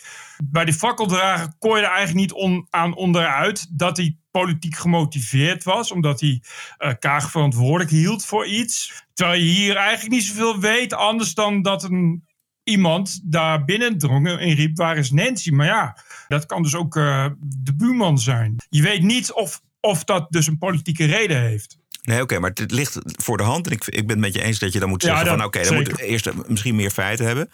[0.45, 5.65] Bij die fakkeldrager kon je er eigenlijk niet on- aan onderuit dat hij politiek gemotiveerd
[5.65, 6.43] was, omdat hij
[6.79, 9.03] eh, Kaag verantwoordelijk hield voor iets.
[9.13, 12.25] Terwijl je hier eigenlijk niet zoveel weet, anders dan dat een,
[12.65, 15.51] iemand daar binnen drong en riep, waar is Nancy?
[15.51, 18.57] Maar ja, dat kan dus ook eh, de buurman zijn.
[18.69, 21.79] Je weet niet of, of dat dus een politieke reden heeft.
[22.03, 23.67] Nee, oké, maar het ligt voor de hand.
[23.67, 25.37] En ik, ik ben het met je eens dat je dan moet Ja, zeggen dat
[25.37, 25.45] van...
[25.47, 27.51] oké, dan moeten we eerst eh, misschien meer feiten hebben.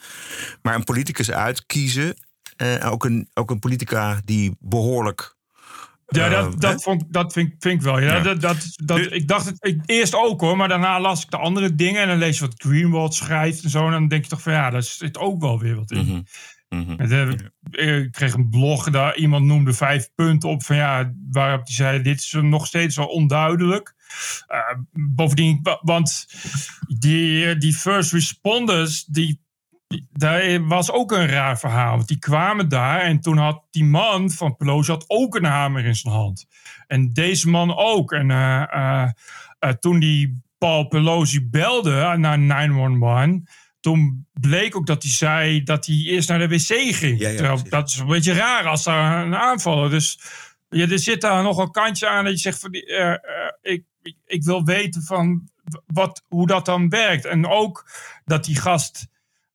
[0.63, 2.17] Maar een politicus uitkiezen...
[2.61, 5.39] eh, ook, een, ook een politica die behoorlijk...
[6.07, 7.99] Ja, eh, dat, dat, vond, dat vind, ik- vind ik wel.
[8.01, 8.23] Ja, Ja.
[8.23, 11.37] Dat, dat, dat, ik dacht het ik, eerst ook hoor, maar daarna las ik de
[11.37, 12.03] andere dingen.
[12.03, 13.85] En dan lees je wat Greenwald schrijft en zo.
[13.87, 16.07] En dan denk je toch van ja, daar zit ook wel weer wat in.
[16.69, 17.01] Mhm.
[17.01, 21.65] En dan- Ik kreeg een blog, daar iemand noemde vijf punten op van ja, waarop
[21.67, 23.95] hij zei: Dit is nog steeds wel onduidelijk.
[24.47, 24.59] Eh,
[24.93, 26.27] bovendien, wa- want
[26.99, 29.41] die, die first responders, die, die-
[30.13, 31.97] daar was ook een raar verhaal.
[31.97, 35.85] Want die kwamen daar en toen had die man van Pelosi had ook een hamer
[35.85, 36.47] in zijn hand.
[36.87, 38.13] En deze man ook.
[38.13, 39.11] En eh, eh,
[39.59, 43.41] eh, toen die Paul Pelosi belde naar 911
[43.81, 47.19] toen bleek ook dat hij zei dat hij eerst naar de wc ging.
[47.69, 49.91] Dat is een beetje raar als daar een aanvaller.
[49.91, 50.21] Dus
[50.69, 52.73] ja, er zit daar nog een kantje aan dat je zegt van,
[53.63, 55.49] ik, ik, ik wil weten van
[55.87, 57.25] wat, hoe dat dan werkt.
[57.25, 57.91] En ook
[58.25, 59.07] dat die gast,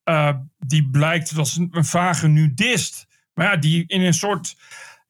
[0.06, 3.08] eh, die blijkt als een, een vage nudist.
[3.34, 4.56] Maar ja, die in een soort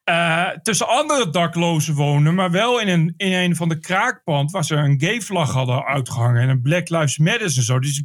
[0.03, 4.65] eh, tussen andere daklozen wonen, maar wel in een, in een van de kraakpand waar
[4.65, 7.79] ze een gay vlag hadden uitgehangen en een Black Lives Matter en zo.
[7.79, 8.03] Dus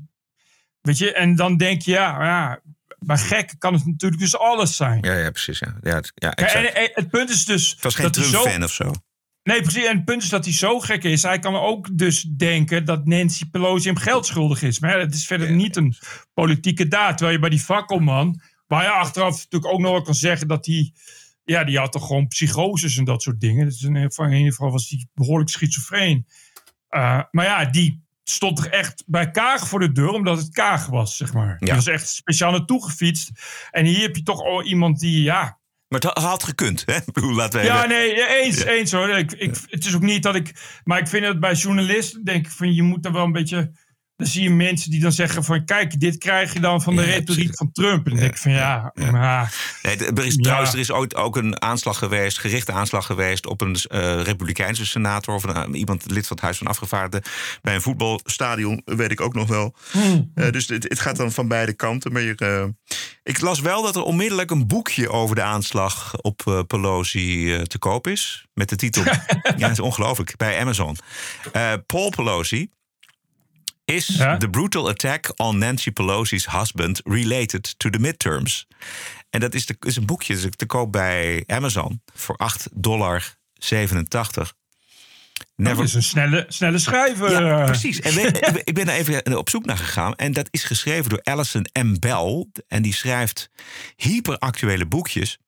[0.80, 2.60] Weet je, en dan denk je, ja, ja
[2.98, 5.02] bij gek kan het natuurlijk dus alles zijn.
[5.02, 5.58] Ja, ja precies.
[5.58, 5.76] Ja.
[5.80, 6.66] Ja, het, ja, exact.
[6.66, 7.70] en, en het punt is dus.
[7.70, 8.92] het was geen dat Trump-fan zo- of zo.
[9.50, 9.84] Nee, precies.
[9.84, 11.22] En het punt is dat hij zo gek is.
[11.22, 14.78] Hij kan ook dus denken dat Nancy Pelosi hem geld schuldig is.
[14.78, 15.94] Maar ja, het is verder niet een
[16.34, 17.16] politieke daad.
[17.16, 20.66] Terwijl je bij die fakkelman, waar je achteraf natuurlijk ook nog wel kan zeggen dat
[20.66, 20.92] hij.
[21.44, 23.66] Ja, die had toch gewoon psychoses en dat soort dingen.
[23.66, 26.26] Dus in ieder geval, was hij behoorlijk schizofreen.
[26.90, 30.86] Uh, maar ja, die stond er echt bij Kaag voor de deur, omdat het Kaag
[30.86, 31.58] was, zeg maar.
[31.58, 33.30] Die was echt speciaal naartoe gefietst.
[33.70, 35.59] En hier heb je toch al iemand die, ja,
[35.90, 36.98] Maar het had gekund, hè?
[37.34, 38.64] Laten we ja, nee, eens, Ja.
[38.66, 39.08] eens hoor.
[39.08, 40.52] Ik, ik, het is ook niet dat ik.
[40.84, 43.72] Maar ik vind het bij journalisten, denk ik van je moet er wel een beetje.
[44.16, 47.02] Dan zie je mensen die dan zeggen van kijk, dit krijg je dan van de
[47.02, 48.04] retoriek van Trump.
[48.04, 49.54] En dan denk ik van ja, maar.
[49.82, 50.36] Nee, er is.
[50.36, 54.86] Trouwens, er is ooit ook een aanslag geweest, gerichte aanslag geweest op een eh, Republikeinse
[54.86, 57.32] senator of een, iemand lid van het Huis van Afgevaardigden
[57.62, 59.74] bij een voetbalstadion, weet ik ook nog wel.
[59.90, 60.30] Hmm.
[60.34, 62.12] Eh, dus het, het gaat dan van beide kanten.
[62.12, 62.64] Maar eh,
[63.22, 67.62] Ik las wel dat er onmiddellijk een boekje over de aanslag op uh, Pelosi uh,
[67.62, 68.46] te koop is.
[68.54, 69.04] Met de titel.
[69.42, 70.36] ja, dat is ongelooflijk.
[70.36, 70.96] Bij Amazon.
[71.52, 72.70] Uh, Paul Pelosi.
[73.84, 74.36] Is ja?
[74.36, 78.66] the brutal attack on Nancy Pelosi's husband related to the midterms?
[79.30, 82.64] En dat is, de, is een boekje dat is te koop bij Amazon voor 8,87
[82.72, 83.34] dollar.
[85.60, 85.76] Never...
[85.76, 87.44] Dat is een snelle, snelle schrijver.
[87.44, 88.00] Ja, precies.
[88.00, 90.14] En we, ik ben er even op zoek naar gegaan.
[90.14, 91.98] En dat is geschreven door Alison M.
[91.98, 92.46] Bell.
[92.68, 93.50] En die schrijft
[93.96, 95.38] hyperactuele boekjes.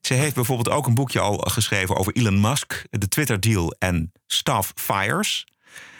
[0.00, 4.72] Ze heeft bijvoorbeeld ook een boekje al geschreven over Elon Musk, de Twitter-deal en staff
[4.74, 5.46] fires.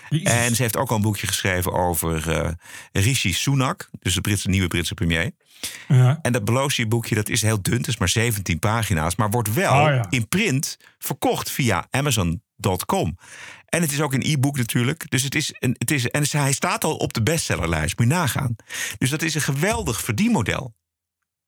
[0.09, 0.33] Jezus.
[0.33, 2.51] En ze heeft ook al een boekje geschreven over uh,
[2.93, 5.31] Rishi Sunak, dus de Britse, nieuwe Britse premier.
[5.89, 6.19] Ja.
[6.23, 9.73] En dat Belosi-boekje dat is heel dun, het is maar 17 pagina's, maar wordt wel
[9.73, 10.07] oh, ja.
[10.11, 11.87] in print verkocht via
[12.67, 13.17] Amazon.com.
[13.67, 15.11] En het is ook een e-book natuurlijk.
[15.11, 18.15] Dus het is een, het is, en hij staat al op de bestsellerlijst, moet je
[18.15, 18.57] nagaan.
[18.99, 20.75] Dus dat is een geweldig verdienmodel.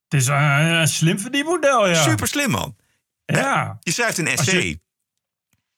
[0.09, 2.03] Het is een, een slim verdienmodel, ja.
[2.03, 2.77] Super slim, man.
[3.25, 3.79] Ja.
[3.81, 4.79] Je schrijft een essay.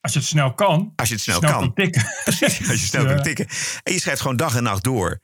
[0.01, 0.93] Als je het snel kan.
[0.97, 1.75] Als je het snel, snel kan.
[1.75, 2.05] tikken.
[2.25, 3.15] Precies, als je snel ja.
[3.15, 3.47] kan tikken.
[3.83, 5.21] En je schrijft gewoon dag en nacht door.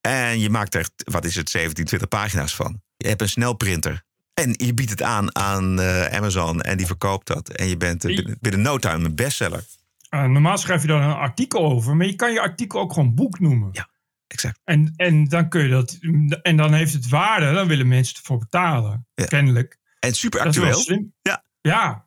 [0.00, 2.82] En je maakt er, wat is het, 17, 20 pagina's van.
[2.96, 4.04] Je hebt een snelprinter.
[4.34, 7.48] En je biedt het aan aan uh, Amazon en die verkoopt dat.
[7.48, 9.64] En je bent uh, binnen, binnen no time een bestseller.
[10.10, 11.96] Uh, normaal schrijf je daar een artikel over.
[11.96, 13.68] Maar je kan je artikel ook gewoon boek noemen.
[13.72, 13.88] Ja,
[14.26, 14.60] exact.
[14.64, 15.98] En, en dan kun je dat...
[16.42, 17.52] En dan heeft het waarde.
[17.52, 19.06] Dan willen mensen ervoor betalen.
[19.14, 19.24] Ja.
[19.24, 19.78] Kennelijk.
[19.98, 21.10] En super actueel.
[21.22, 21.44] Ja.
[21.60, 22.06] Ja.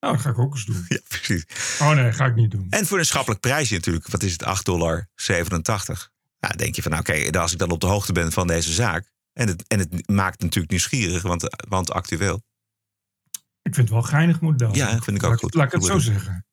[0.00, 0.84] Nou, dat ga ik ook eens doen.
[0.88, 1.44] Ja, precies.
[1.80, 2.66] Oh nee, ga ik niet doen.
[2.70, 4.08] En voor een schappelijk prijsje natuurlijk.
[4.08, 4.44] Wat is het?
[4.44, 5.08] 8,87 dollar.
[6.40, 8.72] Nou, denk je van, nou, oké, als ik dan op de hoogte ben van deze
[8.72, 9.12] zaak.
[9.32, 12.42] En het, en het maakt natuurlijk nieuwsgierig, want, want actueel.
[13.62, 14.74] Ik vind het wel geinig model.
[14.74, 15.54] Ja, vind ik ook laat, goed.
[15.54, 16.46] Laat ik het zo zeggen.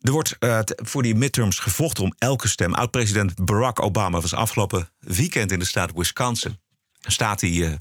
[0.00, 2.74] Er wordt uh, voor die midterms gevochten om elke stem.
[2.74, 6.60] Oud-president Barack Obama was afgelopen weekend in de staat Wisconsin.
[7.00, 7.74] Een staat die uh,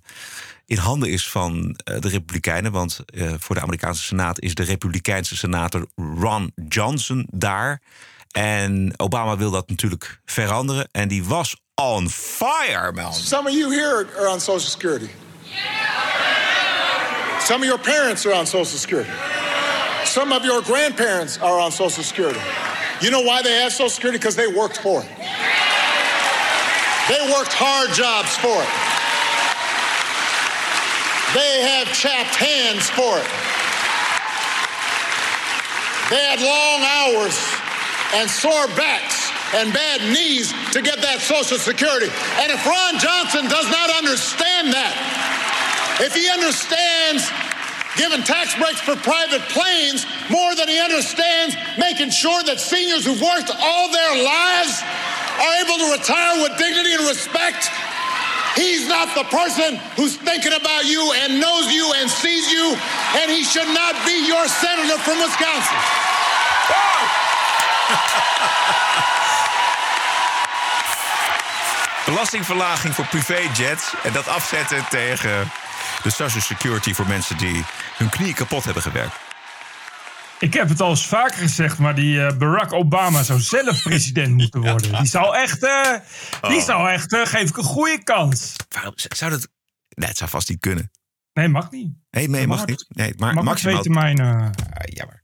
[0.66, 2.72] in handen is van uh, de Republikeinen.
[2.72, 3.00] Want
[3.38, 7.82] voor de Amerikaanse Senaat is de Republikeinse senator Ron Johnson daar.
[8.32, 10.90] En Obama wil dat natuurlijk veranderen.
[10.92, 13.12] En die was on fire, man.
[13.12, 15.10] Some of you here are on Social Security.
[17.40, 19.10] Some of your parents are on Social Security.
[20.06, 22.40] Some of your grandparents are on Social Security.
[23.02, 24.20] You know why they have Social Security?
[24.20, 25.10] Because they worked for it.
[27.10, 28.72] They worked hard jobs for it.
[31.34, 33.30] They have chapped hands for it.
[36.12, 37.34] They had long hours
[38.14, 42.08] and sore backs and bad knees to get that Social Security.
[42.40, 44.94] And if Ron Johnson does not understand that,
[46.00, 47.28] if he understands
[48.00, 53.20] giving tax breaks for private planes more than he understands making sure that seniors who've
[53.20, 54.80] worked all their lives
[55.44, 57.68] are able to retire with dignity and respect,
[58.56, 62.76] He's not the person who's thinking about you and knows you and sees you,
[63.16, 65.78] and he should not be your senator from Wisconsin.
[72.06, 75.52] Belastingverlaging voor privéjets en dat afzetten tegen
[76.04, 77.64] de Social Security voor mensen die
[77.98, 79.16] hun knieën kapot hebben gewerkt.
[80.40, 84.36] Ik heb het al eens vaker gezegd, maar die uh, Barack Obama zou zelf president
[84.36, 84.92] moeten worden.
[84.98, 85.94] Die zou echt, uh,
[86.42, 86.64] die oh.
[86.64, 88.56] zou echt uh, geef ik een goede kans.
[88.70, 89.48] Waarom zou dat?
[89.90, 90.92] Nee, het zou vast niet kunnen.
[91.34, 91.94] Nee, mag niet.
[92.10, 92.86] Nee, nee mag, mag niet.
[92.88, 93.82] Nee, maar mag maximaal.
[93.82, 94.28] twee termijnen.
[94.28, 94.52] Ah,
[94.84, 95.24] jammer.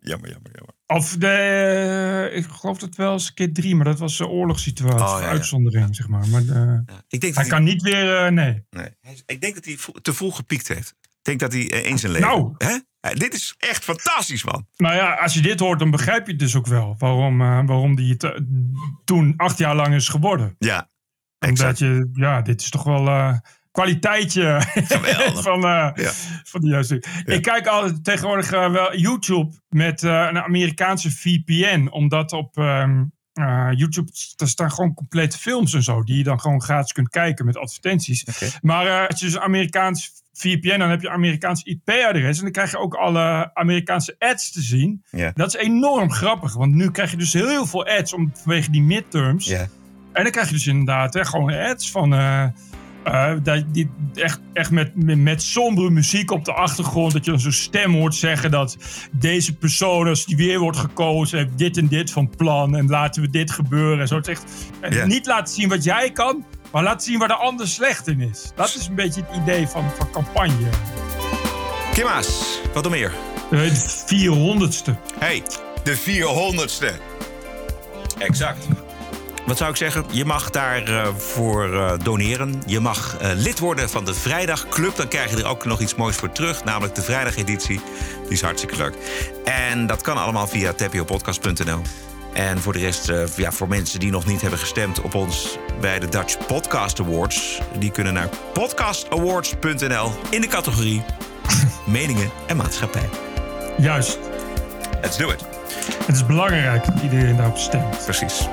[0.00, 0.74] Jammer, jammer, jammer.
[0.86, 5.20] Of de, ik geloof dat wel eens keer drie, maar dat was een oorlogssituatie, oh,
[5.20, 5.30] ja, ja.
[5.30, 6.28] uitzondering, zeg maar.
[6.28, 7.04] maar de, ja.
[7.08, 8.64] ik denk hij, hij kan niet weer, nee.
[8.70, 8.88] nee.
[9.26, 10.94] Ik denk dat hij te vroeg gepiekt heeft.
[11.00, 12.28] Ik denk dat hij in zijn leven...
[12.28, 12.78] Nou, Hè?
[13.14, 14.66] dit is echt fantastisch, man.
[14.76, 16.94] Nou ja, als je dit hoort, dan begrijp je het dus ook wel.
[16.98, 18.42] Waarom, uh, waarom die het
[19.04, 20.54] toen acht jaar lang is geworden.
[20.58, 20.90] Ja,
[21.38, 21.78] Omdat exact.
[21.78, 23.08] je, ja, dit is toch wel
[23.76, 24.60] kwaliteitje
[25.46, 25.94] van, ja.
[26.44, 27.02] van de juiste.
[27.24, 27.34] Ja.
[27.34, 31.88] Ik kijk altijd tegenwoordig wel YouTube met een Amerikaanse VPN.
[31.90, 33.12] Omdat op um,
[33.74, 36.02] YouTube er staan gewoon complete films en zo.
[36.02, 38.24] Die je dan gewoon gratis kunt kijken met advertenties.
[38.24, 38.50] Okay.
[38.60, 42.36] Maar als je dus een Amerikaans VPN, dan heb je Amerikaans IP-adres.
[42.36, 45.04] En dan krijg je ook alle Amerikaanse ads te zien.
[45.10, 45.34] Yeah.
[45.34, 46.54] Dat is enorm grappig.
[46.54, 49.46] Want nu krijg je dus heel, heel veel ads om, vanwege die midterms.
[49.46, 49.66] Yeah.
[50.12, 52.14] En dan krijg je dus inderdaad hè, gewoon ads van...
[52.14, 52.46] Uh,
[53.06, 53.32] uh,
[53.72, 57.12] die, echt echt met, met, sombere muziek op de achtergrond.
[57.12, 58.76] Dat je dan zo'n stem hoort zeggen dat
[59.12, 62.76] deze persoon, als die weer wordt gekozen, heeft dit en dit van plan.
[62.76, 64.00] En laten we dit gebeuren.
[64.00, 64.16] En zo.
[64.16, 64.44] Het is echt
[64.90, 65.06] Yeah.
[65.06, 68.52] niet laten zien wat jij kan, maar laten zien waar de ander slecht in is.
[68.54, 70.68] Dat is een beetje het idee van, van campagne.
[71.92, 73.12] Kimma's, wat nog meer?
[73.50, 73.70] De
[74.06, 74.92] 400ste.
[75.18, 75.42] Hey,
[75.84, 76.92] de 400ste.
[78.18, 78.66] Exact.
[79.46, 80.04] Wat zou ik zeggen?
[80.10, 82.62] Je mag daarvoor voor uh, doneren.
[82.66, 84.96] Je mag uh, lid worden van de Vrijdagclub.
[84.96, 86.64] Dan krijg je er ook nog iets moois voor terug.
[86.64, 87.80] Namelijk de vrijdageditie.
[88.22, 88.94] Die is hartstikke leuk.
[89.44, 91.80] En dat kan allemaal via tpopodcast.nl.
[92.32, 95.98] En voor de rest, ja, voor mensen die nog niet hebben gestemd op ons bij
[95.98, 101.04] de Dutch Podcast Awards, die kunnen naar podcastawards.nl in de categorie
[101.86, 103.08] meningen en maatschappij.
[103.78, 104.18] Juist.
[105.02, 105.44] Let's do it.
[106.06, 108.04] Het is belangrijk dat iedereen daarop stemt.
[108.04, 108.48] Precies.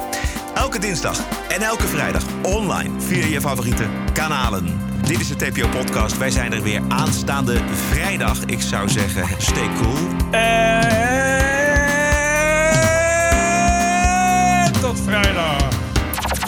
[0.53, 4.79] Elke dinsdag en elke vrijdag online via je favoriete kanalen.
[5.07, 6.17] Dit is de TPO Podcast.
[6.17, 7.57] Wij zijn er weer aanstaande
[7.89, 8.43] vrijdag.
[8.45, 9.97] Ik zou zeggen, stay cool.
[10.31, 11.21] En
[14.81, 15.67] tot vrijdag.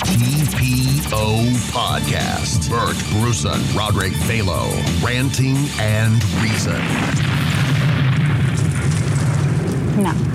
[0.03, 1.35] TPO
[1.71, 2.69] Podcast.
[2.69, 4.67] Bert Bruson, Roderick Balo.
[5.03, 5.57] Ranting
[6.01, 6.81] and Reason.
[9.97, 10.34] Nou.